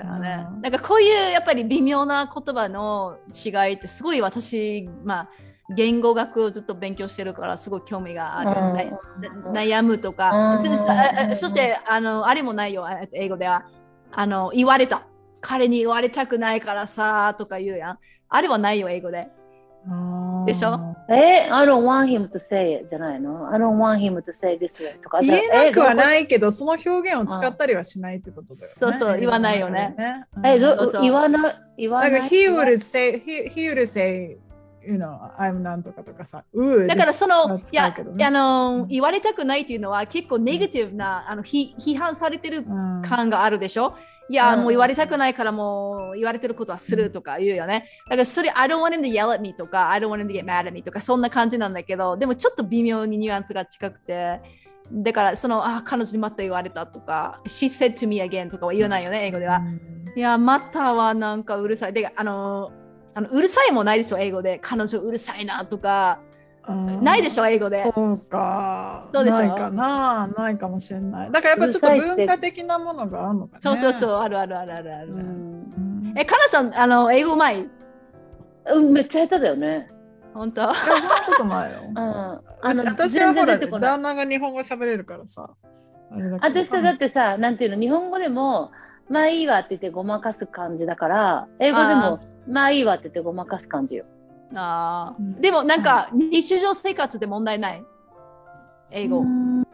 [0.00, 5.28] そうねうんなんかこういうやっぱり微妙な言葉の違いってすごい私、まあ、
[5.74, 8.60] 言語学をずっと勉強してるからすごい興味がある。
[8.60, 11.36] うんな悩むとかうん。
[11.36, 13.64] そしてあの、あれもないよ、あ英語では。
[14.12, 15.02] あの言われた。
[15.42, 17.98] 彼に言われたくないからさとか言うやん。
[18.28, 19.28] あれはないよ、英語で。
[19.88, 20.78] あーでしょ？
[21.08, 25.00] え、I don't want him to say it じゃないの ?I don't want him to say this way
[25.02, 25.20] とか。
[25.20, 28.74] 言えなくはえないけど、その表現を使ったりはしないってことだよね。
[28.78, 29.94] そうそう言わないよね。
[30.36, 32.12] うんえ、そうそうど言わない言わない？
[32.12, 34.36] なんか、he would say, he, he would say,
[34.82, 36.44] you know, I'm なんとかとかさ、
[36.88, 37.94] だからその、まあいや
[38.26, 43.02] あのうん言われたくないっていうのは結構ネガティブな、あのひ批判されてるうん。
[43.02, 43.94] 感があるでしょ？
[44.30, 47.86] いや、うんもう言われたくないからもう言われてることはするとか言うよね。
[48.08, 50.44] だからそれ I don't want him to yell at me とか I don't want him to get
[50.44, 54.40] mad at me とかそんな感じなんだけどでもちょっと微妙にニュアンスが近くて
[54.92, 59.56] だからそのあ彼女にまた言われたとか She said to me again とかは言わないよね英語では。
[59.58, 59.80] うん
[60.16, 61.92] いやまたはなんかうるさい。
[61.92, 62.72] であの
[63.14, 66.29] あのうるさいもないでしょ英語で彼女うるさいなとかうん
[66.74, 67.82] ないでしょ英語で。
[67.82, 69.08] そうか。
[69.12, 70.26] そうでしょないかな。
[70.28, 71.32] ないかもしれない。
[71.32, 73.60] だからやっぱちょっと文化的なものがあるのかね。
[73.62, 75.14] そうそうそうあるあるあるあるある。
[76.16, 77.68] え、かなさん、あの、英語うまい？
[78.72, 79.90] うんめっちゃ下手だよね。
[80.34, 80.62] 本当？
[80.62, 81.98] いやそんなことないようん。。
[81.98, 82.40] あ
[82.74, 85.48] の私はほら、旦那が日本語喋れるからさ。
[86.12, 88.72] あれだけど私さ、だってさ、なんていうの、日本語でも、
[89.08, 94.04] まあいいわって言ってごまかす感じだから、英語でも、まあいいわって言ってごまかす感じよ。
[94.54, 97.84] あーうんでもなんか日常生活で問題ない？
[98.90, 99.20] 英語。
[99.20, 99.66] うん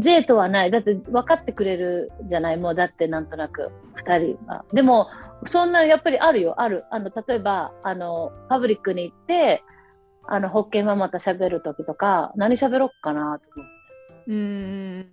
[0.00, 0.70] J とはない。
[0.70, 2.56] だって分かってくれるじゃない？
[2.56, 3.72] もうだってなんとなく
[4.06, 4.64] 2人は。
[4.72, 5.08] でも、
[5.46, 6.60] そんなやっぱりあるよ。
[6.60, 6.84] ある。
[6.90, 9.64] あの、例えば、あの、パブリックに行って、
[10.28, 13.40] あの、ホッケーママと喋るときとか、何喋ろっかな？
[13.40, 13.72] と思って。
[14.28, 15.10] うんうん。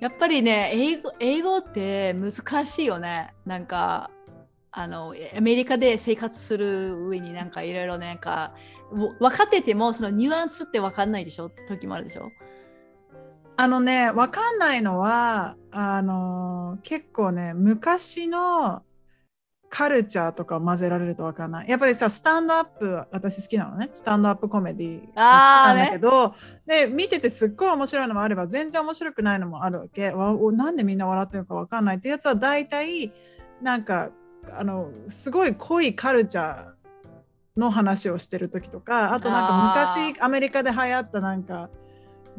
[0.00, 3.34] やっぱりね英語、英語って難しいよね。
[3.44, 4.08] なんか
[4.76, 8.54] あのアメリカで生活する上になんかいろいろなんか
[8.90, 11.48] わ分かっててもそのニュアンスって分かんないでしょ？
[11.68, 12.30] 時もあるでしょ？
[13.56, 18.82] あのね、わかんないのは、あの結構ね、昔の
[19.70, 21.68] カルチャーとか混ぜられるとわかんない。
[21.68, 23.90] やっぱりさ、スタンドアップ、私好きなのね。
[23.94, 26.34] スタンドアップコメディが好きなんだけど、
[26.66, 30.10] で、見ててすっごい面白いのもあれば、全然面白くないのもあるわけ。
[30.10, 33.12] わおなんでみんな笑ってるのかわかんないってやつは大体、
[33.62, 34.10] なんか、
[34.52, 36.74] あの、すごい濃いカルチャー
[37.56, 41.70] の話をしてる時とか、あとなんか昔アメリカで流行ったなんか、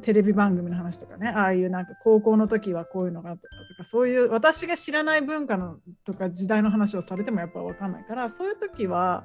[0.01, 3.47] テレビ番組の話とかね、ああいうなんか高校の時はこういうのがあったと
[3.77, 9.23] か、そういう私が知らない文化のとか時代の話をされてもやっぱ分かんないから、そういう時は、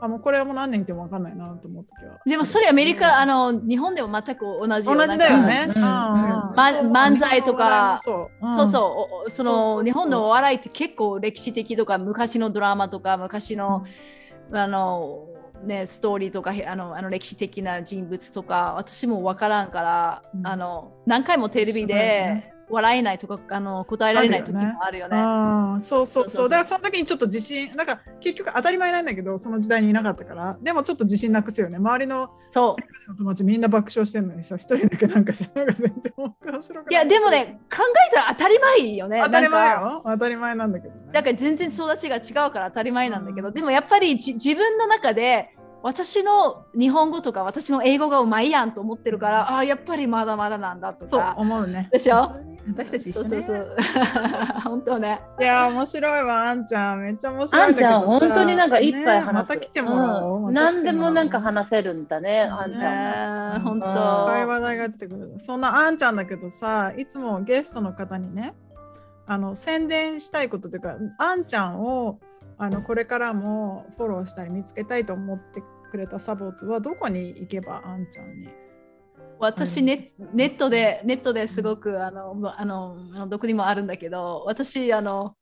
[0.00, 2.20] あもうこれはもう何年いても分かんないなと思う時は。
[2.26, 5.66] でもそれアメリカ、あの日本でも全く同じよ同じだよね。
[5.68, 7.96] うん漫才とか。
[7.98, 8.56] そう、うん。
[8.56, 9.76] そうそうそそうそうそう。
[9.78, 13.84] の日本のお笑いって結構歴史的とか昔のドラマとか昔の、
[14.52, 15.28] あの
[15.64, 20.46] ねストーリーとかへあのあの歴史的な人物とか私もわからんから、うん。
[20.46, 25.16] あの何回もテレビで、ね笑えないとかあの答えられない時もあるよね。
[25.16, 31.76] ああそうそうそうだからその時にちょっと自信なんか結局当たり前なんだけどその時代にいなかったからでもちょっと自信なくすよね。
[31.76, 32.76] 周りのそ
[33.08, 33.16] う。
[33.16, 39.22] 友達みんな爆笑してるのにさ一人だけなんかさなんか全然面白くないいやでもね考えたら当たり前よね。
[39.24, 41.00] 当たり前なんかよ当たり前なんだけどね。
[41.12, 43.54] だから全然育ちが違うから当たり前なんだけど、うん。
[43.54, 45.55] でもやっぱりじ自分の中で
[45.86, 51.34] 私の日本語とか私の英語がうまいやんと思ってるから、ああやっぱりまだまだなんだとそうか。
[51.38, 52.32] 思うねでしょ？
[52.68, 53.76] 私たち一緒ねそうそうそう。
[54.66, 55.20] 本当ね。
[55.38, 59.26] いや面白いわあんちゃんめっちゃ面白いあんちゃん、本当になんかいっぱい話す。
[59.28, 63.54] ねまた来てもらおう、うん何でもなんか話せるんだね、あんちゃん。
[63.54, 63.86] ね本当。
[63.86, 65.34] 話題が出てくる。
[65.38, 68.54] そんなあんちゃんだけどさ、いつもゲストの方にね、
[69.28, 72.18] あの宣伝したいことというか、あんちゃんを
[72.58, 78.48] あのこれからもフォローしたり見つけたいと思ってくれたサボーツはどこに行けばあんちゃんに。
[79.38, 85.34] 私ネネットでネットですごくあのあのあのどこにもあるんだけど私あの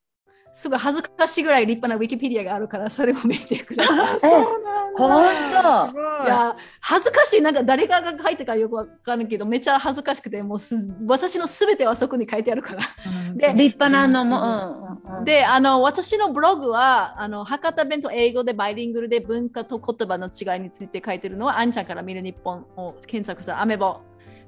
[0.55, 3.99] すごい恥ずかしいぐらい立派なウィキペディアがあるからそれも見てください。
[4.15, 5.93] あ、そうなんだ。
[6.23, 6.27] い。
[6.27, 10.77] いや恥ずかしいなんか誰かが書いてかよくわかんないけどめっちゃ恥ずかしくてもうす
[11.07, 12.83] 私のすべてはそこに書いてあるから。
[13.07, 24.03] うんで立派なのも、うんうんうん、であの私のブログはあの博多弁と英語でバイリングルで文化と言葉の違いについて書いてるのはあんちゃんから見る日本を検索したアメボ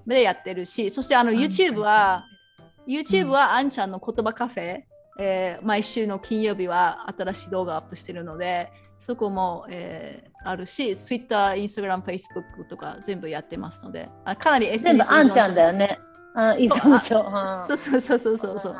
[0.06, 2.24] でやってるしそしてあの YouTube は
[2.86, 4.82] YouTube はあんちゃんの言葉カフェ、
[5.18, 15.98] えー毎週の金曜日は新しい動画アップしてるのでそこも、えーあるし Twitter、Instagram、Facebook とか全部やってますのであかなり SNS 全部あんちゃんだよね。
[16.36, 17.24] あ依存症。
[17.66, 18.76] そうそうそうそうそうそう。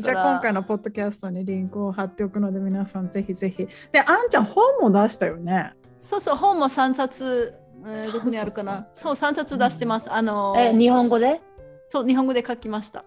[0.00, 3.66] じゃあ今回のポッドキャストにリンクを貼っておくので皆さんぜひぜひ。
[3.92, 5.72] で、あんちゃん本も出したよね。
[5.98, 7.54] そうそう、本も3冊、
[7.86, 10.12] えーそうどこにあるかなそう、3冊出してます。
[10.12, 11.40] あのえ、日本語で？
[11.88, 13.04] そう、日本語で書きました。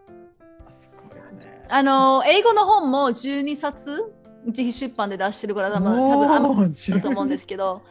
[1.69, 4.11] あの英語の本も12冊、
[4.45, 6.43] 自費出版で出してるから、多分多分ある
[6.93, 7.81] だと思うんですけど、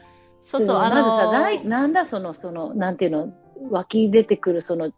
[0.42, 3.32] そうそう、あのないなんだその、その、なんていうの、
[3.70, 4.90] 湧き出てくる、その、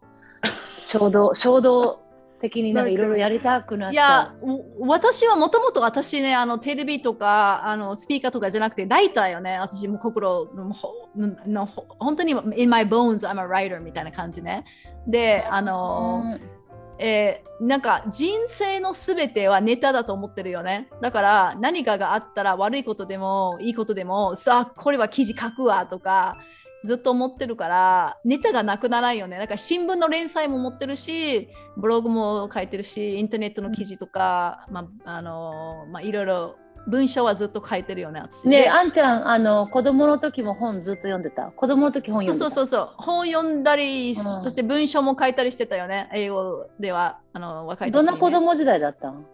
[0.79, 2.01] 衝動、 衝動
[2.41, 9.59] 的になんかいろいろやりたくなっいや、お私はもともと私ね、あのテレビとかあのスピーカーとかじゃなくて、ライターよね。
[9.59, 14.65] 私も心のほのほ本当に in my bones I'm a writer みたいな感じね。
[15.05, 15.61] で、あう。
[15.61, 16.60] の、うん
[16.99, 20.89] えーなんか人生の全てはネタだと思ってるよね。
[20.99, 26.39] だから何かがあったら悪いことでもいいことでもさあこれは記事書くわとか
[26.83, 29.37] ずっと思ってるからネタがなくならないよね。
[29.37, 36.55] だから新聞の連載も持ってるしブログも書いてるしインターネットの記事とか、まああのまあ、いろいろ
[36.87, 38.19] 文章はずっと書いてるよね。
[38.21, 41.51] 私ねあんちゃん、あの、子供の時も本ずっと読んでた？
[41.51, 42.55] 子供の時本そう読んでた？
[42.55, 49.25] そうそうそう本読んだり、んそして文章も書いたりしてたよね英語ではあの若い時にねどんな子供時代だったん？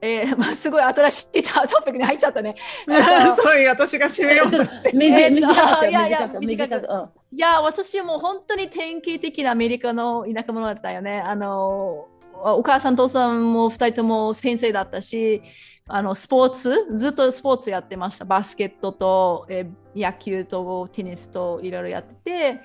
[0.00, 2.54] えー まあ、すごい新しいトトピックに入っちゃったね。
[3.36, 4.90] そういう私が締めようとして
[7.30, 11.20] いや私も本当に典型的なアメリカの田舎者だったよね。
[11.20, 12.06] あの
[12.40, 15.42] お母さん、父さんも2人とも先生だったし、
[15.88, 18.24] あのスポーツ、ずっとスポーツやってました。
[18.24, 19.66] バスケットと、え
[19.96, 22.60] 野球とテニスといろいろやってて、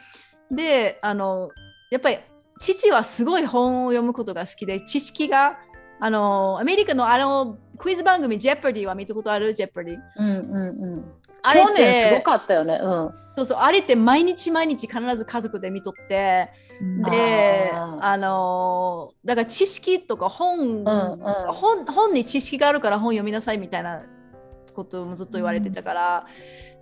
[0.51, 1.49] で、あの
[1.89, 2.17] やっぱり
[2.59, 5.57] 父はすごい本を読むことが好きで、知識が、
[5.99, 9.53] あのアメリカのあのクイズ番組、ジェパディは見たことある？
[9.53, 9.97] ジェパディ。
[10.17, 11.11] うんうんうん。
[11.41, 12.80] あれっ去年すごて、かったよね。
[12.82, 13.09] うん。
[13.36, 16.49] そうそう、あれって毎日毎日必ず家族で見とって、
[17.09, 24.03] で、あのーだから知識とか本、うん本本に知識があるから本読みなさいみたいな
[24.74, 26.28] こともずっと言われてたから、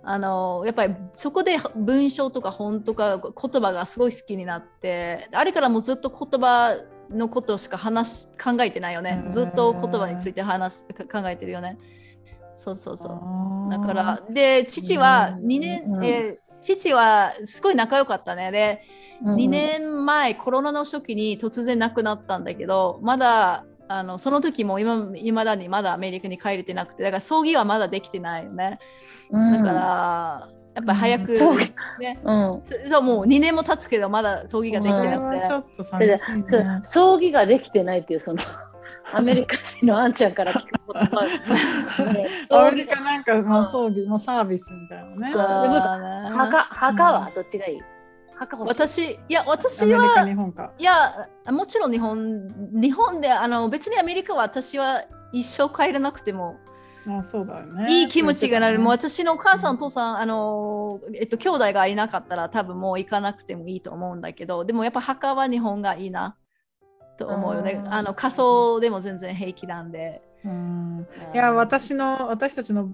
[0.02, 6.74] あのーやっぱりそこで文章とか本とか言葉がすごい好きになってあれからもうずっと言葉
[7.12, 9.24] のことしか話し考えてないよね。
[9.28, 11.78] ずっと言葉について話考えてるよね。
[12.54, 13.70] そうそうそう。
[13.70, 16.04] だからで父は2年、うん。
[16.04, 18.52] えー父はすごい仲良かったね。
[18.52, 18.82] で
[19.24, 28.78] うん2年前コロナの初期に突然亡くなったんだけどまだあのその時も今未だにまだアメリカに帰れてなくてだから葬儀はまだできてないよね。
[29.30, 29.52] うん。
[29.52, 31.32] だから、やっぱ早く、
[32.00, 32.20] ね。
[32.24, 32.62] うん。
[32.64, 36.80] そそうもう2年も経つけどまだ葬儀ができてなくてはちょっと寂しいね。
[36.84, 38.38] 葬儀ができてないっていうその
[39.12, 45.32] アメリカ人のあんちゃんから聞くね アメリカなんかの葬儀のサービスみたいなね。
[45.32, 45.42] そう。
[45.42, 47.82] 墓墓はどっちがいい？
[48.66, 50.26] 私いやア私は。
[50.78, 56.56] いやもちろん日本日本であの別にアメリカは私は一生帰らなくても
[57.08, 58.00] あそうだよね。
[58.00, 58.78] いい気持ちがなる。
[58.78, 66.36] もうう私のお母さん、お父さん、あの、えっと、兄弟がいなかったら多分もう行かなくてもいいと思うんだけど、でもやっぱ墓は日本がいいな。
[67.18, 67.82] と思うよねう。
[67.82, 70.22] んあの仮想でも全然平気なんで。
[70.44, 72.88] うんいや私の私たちの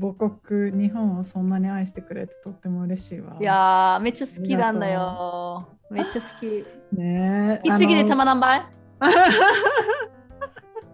[0.00, 3.36] 母国日本をそんなに愛してくれてとっても嬉しいわ。
[3.40, 5.68] いやー、めっちゃ好きなんだよ。
[5.90, 6.64] めっちゃ好き。
[6.96, 8.66] ねえいつぎでたままらんばい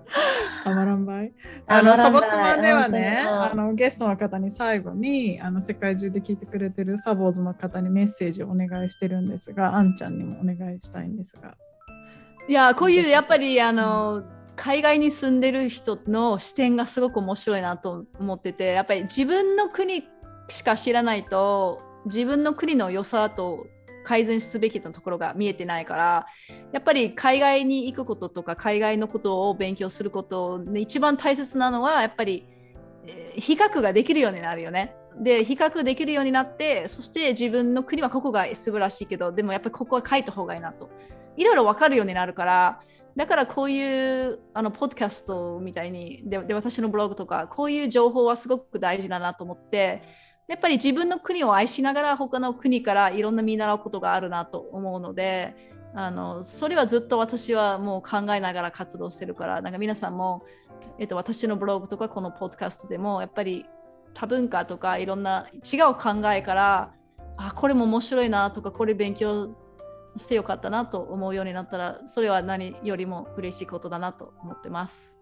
[0.64, 1.32] たまらんばい。
[1.66, 11.54] たあのサボツマではね、あのゲストの方に最後にあの世界中で聞いてくれてるサボーズの方にメッセージをお願いしてるんですが、あんちゃんにもお願いしたいんですが。
[12.48, 14.22] いやー、こういうやっぱりあの、
[14.56, 20.04] 海外に住んでる人の視点がすごく面白いなと思ってて、やっぱり自分の国
[20.48, 23.66] しか知らないと、自分の国の良さと
[24.08, 26.26] 改善すべきなところが見えてないから
[26.72, 32.46] やっぱり海外に行くこととか海外のことを勉強することで一番大切なのはやっぱり、
[33.36, 34.94] 比較ができるようになるよね。
[35.20, 40.88] で比較できるようになってそして自分の国はここが素晴らしいけどでもやっぱりここは書いた方がいいなと
[41.36, 42.80] いろいろ分かるようになるから
[43.16, 50.02] だからこういうあのポッドキャストみたいにで私のブログとかこういう情報はすごく大事だなと思って
[50.48, 55.54] やっぱり自分の国を愛しながら他の国からいろんな見習うことがあるなと思うので
[55.94, 60.42] あのそれはずっと私はもう考えながら活動してるからなんか皆さんも、
[60.98, 63.66] えっと、私のブログとかこのポッドキャストでもやっぱり
[64.14, 66.94] 多文化とかいろんな違う考えから
[67.36, 69.54] あこれも面白いなとかこれ勉強
[70.16, 75.14] してよかったなと思うようになったらそれは何よりも嬉しいことだなと思ってます。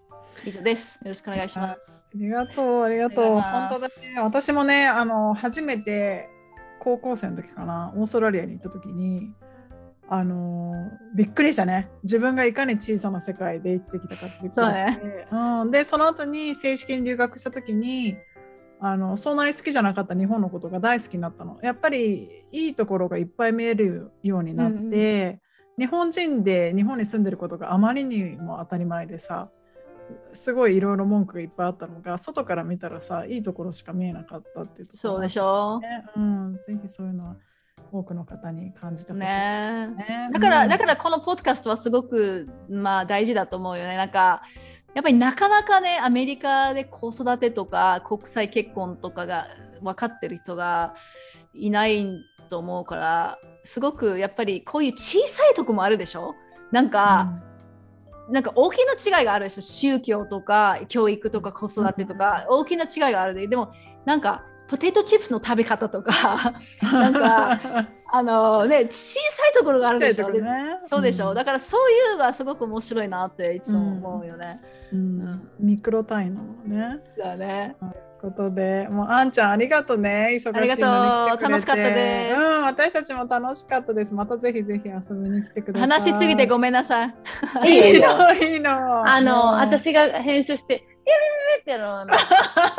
[0.44, 0.98] 以上です。
[1.02, 2.05] よろしくお願いします。
[2.16, 3.40] ありがとう、ありがとう。
[3.40, 4.20] 本当だね。
[4.22, 6.28] 私もね、あの初めて
[6.80, 9.32] 高校生の時かな、オーストラリアに行った時に、
[10.08, 10.72] あの
[11.14, 11.90] びっくりしたね。
[12.04, 18.16] 自分がいかに小さな世界で生きてきたかってびっくりして、うん、で、その後に正式に留学した時に、
[18.80, 21.58] あのそんなに好きじゃなかった日本のことが大好きになったの。
[21.62, 25.40] やっぱりいいところがいっぱい見えるようになって、
[25.78, 29.50] 日本人で日本に住んでることがあまりにも当たり前でさ、
[30.32, 35.80] すごいいろいろ文句がいっぱいあったのが外から見たらさいいところしか見えなかったっていうところそうでしょ。
[35.80, 37.36] ね、うん、ぜひそういうのは
[37.92, 40.68] 多くの方に感じてほしい、ねねだから、うん。
[40.68, 43.96] だからこのポッドキャストはすごく、まあ、大事だと思うよね。
[43.96, 44.42] なんか
[44.94, 49.46] やっぱりなかなかねアメリカで子育てとか国際結婚とかが
[49.82, 50.94] 分かってる人が
[51.52, 52.06] いない
[52.48, 56.34] と思うからすごくやっぱりこういう小さいとこもあるでしょ。
[56.72, 57.40] なんか、
[58.28, 62.46] なんか大きな違いがあるでしょ宗教とか教育とか子育てとか。
[62.48, 63.46] 大きな違いがあるで。
[63.46, 63.72] でも
[64.04, 71.34] なんかポテトチップスの食べ方とか なんかあのね小さいところがあるでしょ、でね、そうでしょ、ん。
[71.34, 74.60] だからそういうのがすごく面白いなっていつも思うよね。
[74.92, 74.98] うん。
[74.98, 75.50] うん。
[75.58, 76.98] ミクロ単位のね。
[77.16, 77.76] そうね。
[77.80, 77.84] う
[78.20, 80.30] ことで、もうあんちゃんありがとうね。
[80.32, 80.84] 忙しいのに来てくれて。
[80.84, 84.14] ありがとう楽しかったですうん、私たちも楽しかったです。
[84.14, 85.88] またぜひぜひ遊びに来てください。
[85.88, 87.14] 話しすぎてごめんなさい。
[87.64, 89.08] いいよいいの。
[89.08, 92.18] あの、うん私が編集して、ピュってあの、あのフ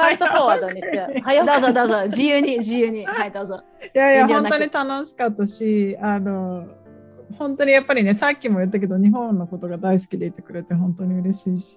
[0.02, 3.06] ァストフォワードにして、早どうぞくどうぞ自由に自由に。
[3.06, 3.62] はいどうぞ。
[3.96, 6.68] いやいや、本当に楽しかったし、あの、
[7.38, 11.76] 本当にやっぱりね、さっきも言ったけど、日本のことが大好きでいてくれて本当に嬉しいし、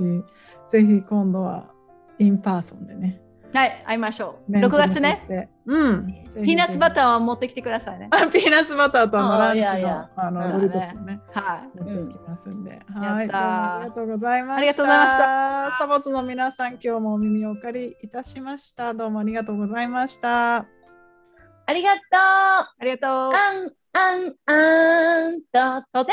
[0.69, 1.71] ぜひ今度は
[2.19, 3.21] in person でね。
[3.53, 4.53] はい会いましょう。
[4.53, 5.51] 面と6月ね。
[5.67, 6.07] うん。
[6.35, 8.09] ピーナッツバターを持ってきてくださいね。
[8.13, 12.81] あピーナッツバターとあのあランチのあのうんドリトスのね、は持っていきますんで。
[12.95, 14.57] はい、ありがとうございました。
[14.57, 18.95] ありがとうございましたサボツの皆さん、今日もお耳をお借りいたしました。
[18.95, 20.57] どうもありがとうございました。
[20.59, 22.07] ありがとう。
[22.15, 23.11] ありがとう。
[23.11, 26.13] あん、あん、あんと、とって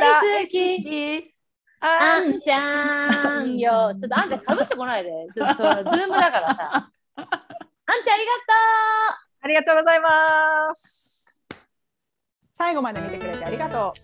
[0.00, 1.39] 大好き。
[1.80, 3.94] ああんんちゃんよ。
[3.98, 5.10] ちょっとあんちゃんかぶしてこないで。
[5.34, 6.90] ちょっとそうズームだからさ。
[7.16, 7.36] あんちゃんあ
[7.96, 8.52] りがと
[9.16, 9.40] う。
[9.42, 11.40] ありがとうございます。
[12.52, 13.94] 最後まで見てくれてありがと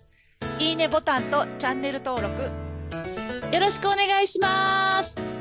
[0.60, 0.62] う。
[0.62, 2.42] いいねボタンとチャンネル登録
[3.52, 5.35] よろしくお願いします。